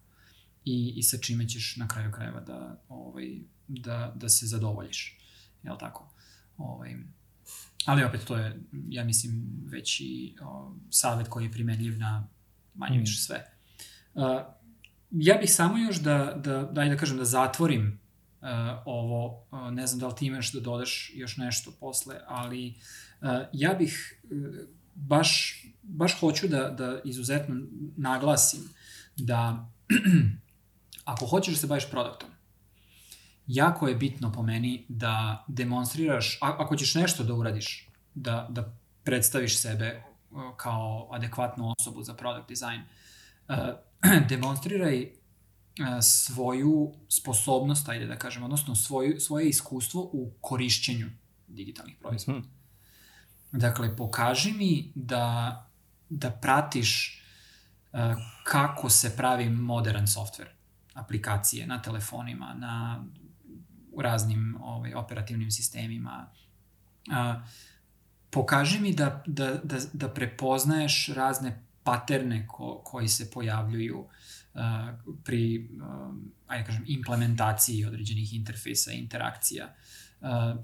[0.65, 5.19] i, i sa čime ćeš na kraju krajeva da, ovaj, da, da se zadovoljiš.
[5.63, 6.09] Jel tako?
[6.57, 6.95] Ovaj,
[7.85, 12.27] ali opet to je, ja mislim, veći o, savet koji je primenljiv na
[12.73, 13.25] manje više mm.
[13.25, 13.45] sve.
[14.13, 14.23] Uh,
[15.13, 17.99] ja bih samo još da, da, daj da kažem, da zatvorim
[18.41, 18.47] uh,
[18.85, 22.73] ovo, uh, ne znam da li ti imaš da dodaš još nešto posle, ali
[23.21, 24.29] uh, ja bih uh,
[24.95, 27.55] baš, baš hoću da, da izuzetno
[27.97, 28.69] naglasim
[29.15, 29.69] da
[31.13, 32.29] ako hoćeš da se baviš produktom,
[33.47, 39.57] jako je bitno po meni da demonstriraš, ako ćeš nešto da uradiš, da, da predstaviš
[39.57, 40.03] sebe
[40.57, 42.81] kao adekvatnu osobu za product design,
[44.29, 45.11] demonstriraj
[46.01, 51.09] svoju sposobnost, ajde da kažem, odnosno svoju, svoje iskustvo u korišćenju
[51.47, 52.39] digitalnih proizvoda.
[52.39, 53.59] Mm -hmm.
[53.59, 55.69] Dakle, pokaži mi da,
[56.09, 57.23] da pratiš
[58.43, 60.49] kako se pravi modern software
[60.93, 63.05] aplikacije na telefonima, na
[63.97, 66.31] raznim ovaj, operativnim sistemima.
[67.11, 67.41] A,
[68.29, 74.05] pokaži mi da, da, da, da prepoznaješ razne paterne ko, koji se pojavljuju
[74.53, 76.13] a, pri a,
[76.47, 79.73] ajde kažem, implementaciji određenih interfejsa i interakcija.
[80.21, 80.55] A,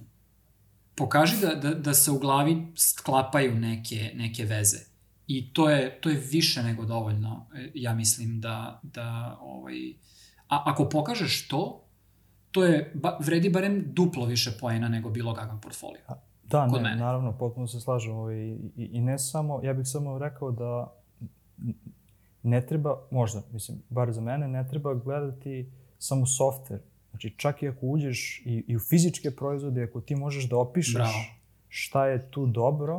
[0.95, 4.77] pokaži da, da, da se u glavi sklapaju neke, neke veze.
[5.27, 9.93] I to je, to je više nego dovoljno, ja mislim, da, da ovaj,
[10.49, 11.85] A ako pokažeš to,
[12.51, 16.01] to je, ba, vredi barem duplo više poena nego bilo kakav portfolio.
[16.43, 16.95] Da, ne, mene.
[16.95, 18.13] naravno, potpuno se slažem.
[18.13, 20.93] Ovaj, i, i ne samo, ja bih samo rekao da
[22.43, 26.79] ne treba, možda, mislim, bar za mene, ne treba gledati samo software.
[27.09, 30.93] Znači, čak i ako uđeš i, i u fizičke proizvode, ako ti možeš da opišeš
[30.93, 31.25] Bravo.
[31.67, 32.93] šta je tu dobro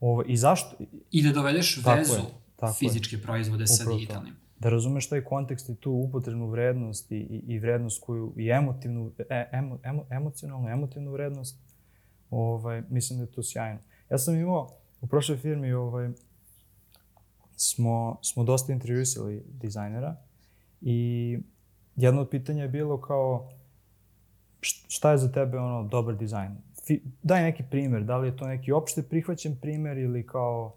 [0.00, 0.76] ovo, ovaj, i zašto...
[1.10, 2.22] I da dovedeš tako vezu je,
[2.56, 3.22] tako fizičke je.
[3.22, 4.34] proizvode Upravo sa digitalnim.
[4.34, 8.50] To da razumeš taj kontekst i tu upotrebnu vrednost i, i, i vrednost koju, i
[8.50, 11.56] emotivnu, e, emo, emo, emocionalnu, emotivnu vrednost,
[12.30, 13.80] ovaj, mislim da je to sjajno.
[14.10, 14.68] Ja sam imao,
[15.00, 16.10] u prošloj firmi ovaj,
[17.60, 20.16] smo, smo dosta intervjuisali dizajnera
[20.80, 21.38] i
[21.96, 23.48] jedno od pitanja je bilo kao
[24.88, 26.56] šta je za tebe ono dobar dizajn?
[26.86, 30.74] Fi, daj neki primer, da li je to neki opšte prihvaćen primer ili kao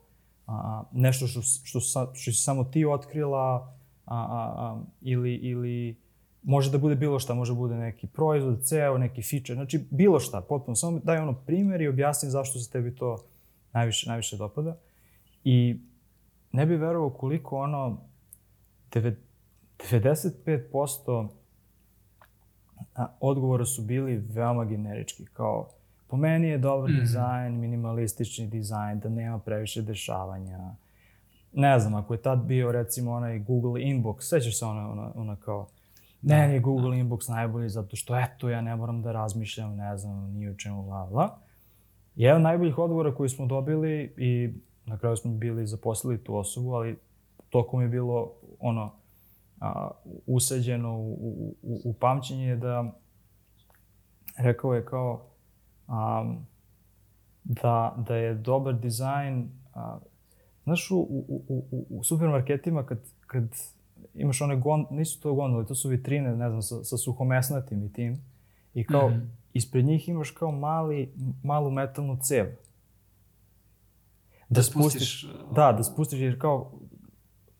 [0.48, 1.80] a, nešto što, što,
[2.14, 3.74] što si samo ti otkrila
[4.06, 5.98] a, a, a, ili, ili
[6.42, 10.20] može da bude bilo šta, može da bude neki proizvod, ceo, neki feature, znači bilo
[10.20, 13.18] šta, potpuno, samo daj ono primjer i objasni zašto se tebi to
[13.74, 14.78] najviše, najviše dopada.
[15.44, 15.80] I
[16.54, 17.97] ne bi verovao koliko ono
[18.93, 21.28] 95%
[23.20, 25.70] odgovora su bili veoma generički, kao
[26.14, 26.99] Po meni je dobar mm.
[26.99, 30.76] dizajn, minimalistični dizajn, da nema previše dešavanja.
[31.54, 35.36] Ne znam, ako je tad bio recimo onaj Google Inbox, sećaš se ona, ona, ona
[35.36, 35.68] kao,
[36.22, 37.04] ne, je Google da.
[37.04, 40.84] Inbox najbolji zato što eto ja ne moram da razmišljam, ne znam, ni o čemu,
[40.84, 41.38] bla, bla.
[42.16, 44.54] Jedan najboljih odgovora koji smo dobili i
[44.86, 46.98] na kraju smo bili zaposlili tu osobu, ali
[47.50, 48.92] tokom je bilo ono,
[49.60, 49.90] a,
[50.26, 52.94] usađeno u, u, u, u pamćenje je da
[54.38, 55.26] rekao je kao
[55.88, 56.46] um,
[57.44, 60.00] da, da je dobar dizajn, a,
[60.64, 63.44] znaš, u, u, u, u supermarketima kad, kad
[64.14, 67.94] imaš one gon, nisu to gondole, to su vitrine, ne znam, sa, sa suhomesnatim i
[67.94, 68.22] tim,
[68.74, 69.28] i kao, mm -hmm.
[69.54, 71.14] ispred njih imaš kao mali,
[71.44, 72.46] malu metalnu cev.
[74.54, 75.28] Da spustiš...
[75.51, 76.72] Da, da spustiš jer kao,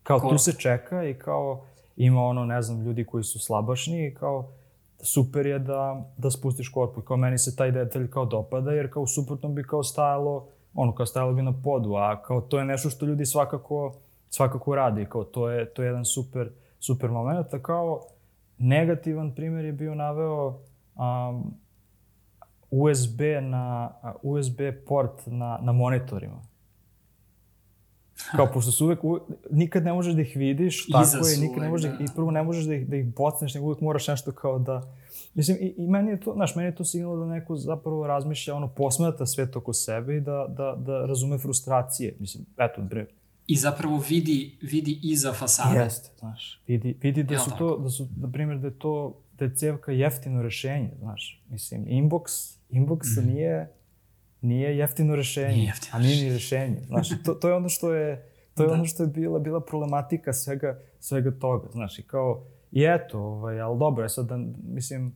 [0.04, 1.66] kao tu se čeka i kao
[1.96, 4.50] ima ono, ne znam, ljudi koji su slabašni i kao
[5.04, 7.00] super je da, da spustiš korpu.
[7.00, 10.96] I kao meni se taj detalj kao dopada jer kao suprotno bi kao stajalo, ono
[10.96, 13.94] kao stajalo bi na podu, a kao to je nešto što ljudi svakako,
[14.30, 15.06] svakako radi.
[15.06, 17.54] Kao to je, to je jedan super, super moment.
[17.54, 18.02] A kao
[18.58, 21.54] negativan primjer je bio naveo um,
[22.72, 23.92] USB na
[24.22, 26.53] USB port na, na monitorima.
[28.32, 29.00] Kao, pošto su uvek,
[29.52, 32.44] nikad ne možeš da ih vidiš, tako je, nikad ne možeš da, i prvo ne
[32.44, 34.82] možeš da ih, da ih bocneš, nego uvek moraš nešto kao da...
[35.34, 38.56] Mislim, i, i meni je to, znaš, meni je to signal da neko zapravo razmišlja,
[38.56, 42.16] ono, posmata sve to oko sebe i da, da, da razume frustracije.
[42.20, 43.06] Mislim, eto, bre.
[43.48, 45.80] I zapravo vidi, vidi iza fasade.
[45.80, 46.62] Jeste, znaš.
[46.68, 47.58] Vidi, vidi da su tako?
[47.58, 51.44] to, da su, na primjer, da je to, da je cevka jeftino rešenje, znaš.
[51.50, 53.28] Mislim, inbox, inbox mm.
[53.28, 53.72] nije
[54.44, 56.82] nije jeftino rešenje, nije jeftino a nije ni rešenje.
[56.88, 58.74] Znaš, to, to je ono što je, to je da.
[58.74, 63.62] ono što je bila, bila problematika svega, svega toga, znaš, i kao, i eto, ovaj,
[63.62, 65.14] ali dobro, je sad da, mislim,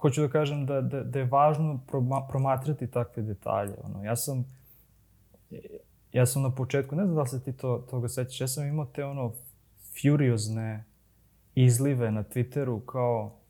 [0.00, 3.74] hoću da kažem da, da, da je važno proma, promatrati takve detalje.
[3.84, 4.44] Ono, ja sam,
[6.12, 8.66] ja sam na početku, ne znam da li se ti to, toga sećaš, ja sam
[8.66, 9.32] imao te ono
[10.02, 10.84] furiozne
[11.54, 13.41] izlive na Twitteru kao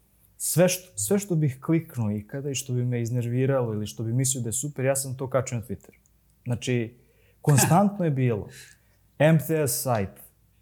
[0.45, 4.13] sve što, sve što bih kliknuo ikada i što bi me iznerviralo ili što bi
[4.13, 5.95] mislio da je super, ja sam to kačio na Twitter.
[6.45, 6.97] Znači,
[7.41, 8.49] konstantno je bilo.
[9.35, 10.11] MTS sajt,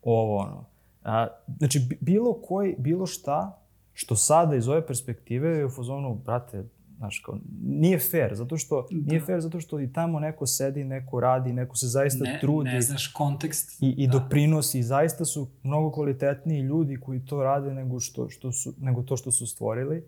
[0.03, 0.65] ovo ono.
[1.05, 1.27] A,
[1.59, 3.63] znači, bilo koji, bilo šta
[3.93, 6.65] što sada iz ove perspektive je u fazonu, brate,
[7.01, 9.11] Znaš, kao, nije fair, zato što, da.
[9.11, 12.71] nije fair zato što i tamo neko sedi, neko radi, neko se zaista ne, trudi.
[12.71, 13.83] Ne znaš kontekst.
[13.83, 14.19] I, i da.
[14.19, 14.79] doprinosi.
[14.79, 19.17] I zaista su mnogo kvalitetniji ljudi koji to rade nego, što, što su, nego to
[19.17, 20.05] što su stvorili.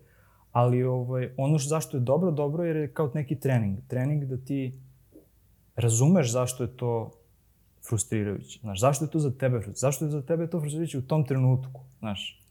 [0.52, 3.78] Ali ovaj, ono što, zašto je dobro, dobro jer je kao neki trening.
[3.88, 4.80] Trening da ti
[5.76, 7.12] razumeš zašto je to
[7.88, 8.60] frustrirajuće.
[8.60, 9.80] Znaš, zašto je to za tebe frustrirajuće?
[9.80, 11.80] Zašto je za tebe to frustrirajuće u tom trenutku?
[11.98, 12.42] Znaš,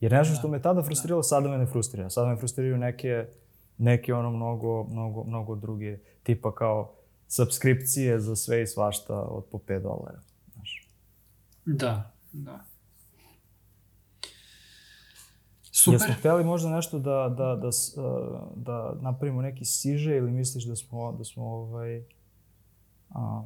[0.00, 0.38] jer nešto da.
[0.38, 1.22] što me tada frustriralo, da.
[1.22, 2.10] sada me ne frustrira.
[2.10, 3.26] Sada me frustriraju neke
[3.78, 6.94] neke ono mnogo, mnogo, mnogo druge, tipa kao
[7.28, 10.20] subskripcije za sve i svašta od po 5 dolara.
[10.54, 10.88] Znaš.
[11.64, 12.64] Da, da.
[15.62, 16.00] Super.
[16.00, 17.70] Jesmo hteli možda nešto da, da, da,
[18.54, 22.04] da napravimo neki siže ili misliš da smo, da smo ovaj,
[23.10, 23.44] a,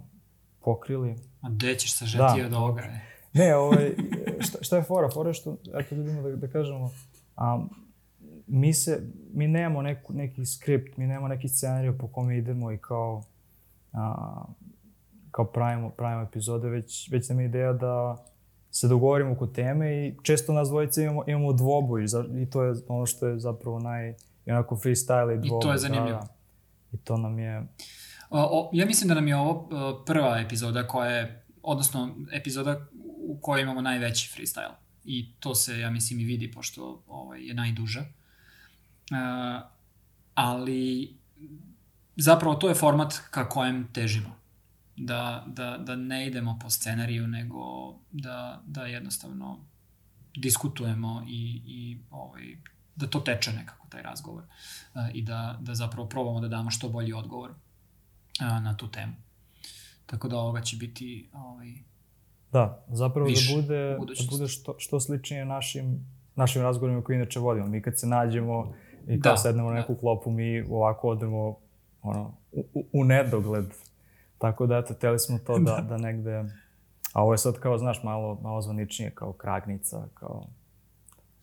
[0.61, 1.17] pokrili?
[1.41, 2.47] A gde ćeš sažeti da.
[2.47, 2.83] od ovoga?
[3.33, 3.95] Ne, ovaj,
[4.41, 5.11] šta, šta je fora?
[5.11, 6.91] Fora je što, eto ljudima da, da kažemo,
[7.37, 7.65] a,
[8.49, 9.03] mi se,
[9.35, 13.25] mi nemamo neku, neki skript, mi nemamo neki scenariju po kome idemo i kao,
[13.93, 14.45] a,
[15.31, 18.25] kao pravimo, pravimo epizode, već, već nam je ideja da
[18.71, 22.05] se dogovorimo oko teme i često nas dvojice imamo, imamo dvoboj
[22.43, 24.15] i to je ono što je zapravo naj,
[24.47, 25.59] onako freestyle i dvoboj.
[25.59, 26.19] I to je zanimljivo.
[26.19, 26.35] Da, da.
[26.93, 27.67] I to nam je...
[28.31, 29.69] O, o, ja mislim da nam je ovo
[30.07, 32.87] prva epizoda koja je, odnosno epizoda
[33.29, 34.75] u kojoj imamo najveći freestyle.
[35.05, 38.01] I to se, ja mislim, i vidi, pošto ovaj, je najduža.
[38.01, 38.18] Uh,
[40.35, 41.15] ali
[42.17, 44.39] zapravo to je format ka kojem težimo.
[44.97, 47.59] Da, da, da ne idemo po scenariju, nego
[48.11, 49.59] da, da jednostavno
[50.37, 52.43] diskutujemo i, i ovaj,
[52.97, 56.89] da to teče nekako taj razgovor uh, i da, da zapravo probamo da damo što
[56.89, 59.13] bolji odgovor uh, na tu temu.
[60.07, 61.75] Tako da ovoga će biti ovaj,
[62.53, 67.67] Da, zapravo da bude, da bude što, što sličnije našim, našim razgovorima koje inače vodimo.
[67.67, 68.75] Mi kad se nađemo,
[69.09, 70.01] I kao da, sednemo na neku da.
[70.01, 71.57] klopu, mi ovako odemo
[72.03, 73.67] ono, u, u nedogled.
[74.39, 76.45] Tako da, eto, teli smo to da, da, da negde...
[77.13, 80.47] A ovo je sad kao, znaš, malo, malo zvaničnije, kao kragnica, kao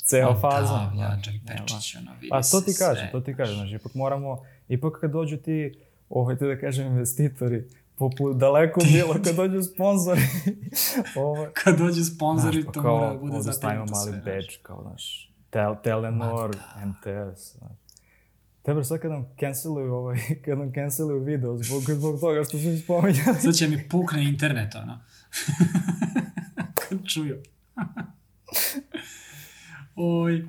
[0.05, 0.79] ceo da, fazon.
[0.79, 4.43] Da, Mlađan Pečić, ono, vidi A to ti kažem, to ti kažem, znači, ipak moramo,
[4.67, 7.63] ipak kad dođu ti, ovaj, te da kažem, investitori,
[7.95, 10.21] poput daleko bilo kad dođu sponzori.
[11.25, 14.81] ovaj, kad dođu sponzori, znaš, pa to kao, mora da bude zatim mali badge, kao,
[14.81, 16.85] znaš, Tel, Telenor, da.
[16.85, 17.55] MTS.
[18.61, 22.77] Tebe sad kad nam canceluju, ovaj, kad nam canceluju video zbog, zbog toga što sam
[22.77, 23.39] spominjali.
[23.41, 24.99] Sad će mi pukne internet, ono.
[26.89, 27.43] kad čuju.
[29.95, 30.47] Oj.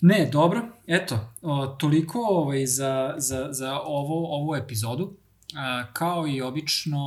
[0.00, 5.16] Ne, dobro, eto, o, toliko ovaj, za, za, za ovo, ovu epizodu.
[5.56, 6.98] A, kao i obično,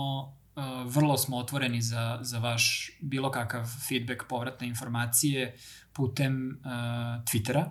[0.55, 5.55] a, vrlo smo otvoreni za, za vaš bilo kakav feedback, povratne informacije
[5.99, 7.65] putem uh, Twittera.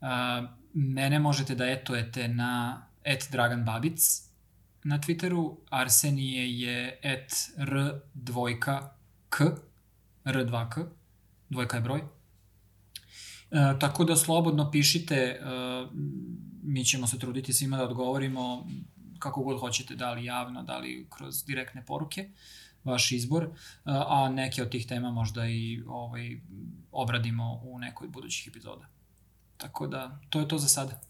[0.00, 3.98] Uh, mene možete da etujete na et Dragan Babic
[4.84, 5.56] na Twitteru.
[5.70, 8.94] Arsenije je et r dvojka
[9.28, 9.50] k,
[10.24, 10.86] r2k,
[11.50, 12.00] dvojka je broj.
[12.00, 15.90] Uh, tako da slobodno pišite, uh,
[16.62, 18.66] mi ćemo se truditi svima da odgovorimo,
[19.18, 22.28] kako god hoćete, da li javno, da li kroz direktne poruke,
[22.84, 23.50] vaš izbor,
[23.84, 26.40] a neke od tih tema možda i ovaj,
[27.00, 28.86] obradimo u nekoj od budućih epizoda.
[29.56, 31.00] Tako da, to je to za sada.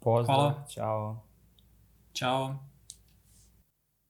[0.00, 0.66] Pozdrav, Hvala.
[0.68, 1.22] Ćao.
[2.14, 2.69] Ćao.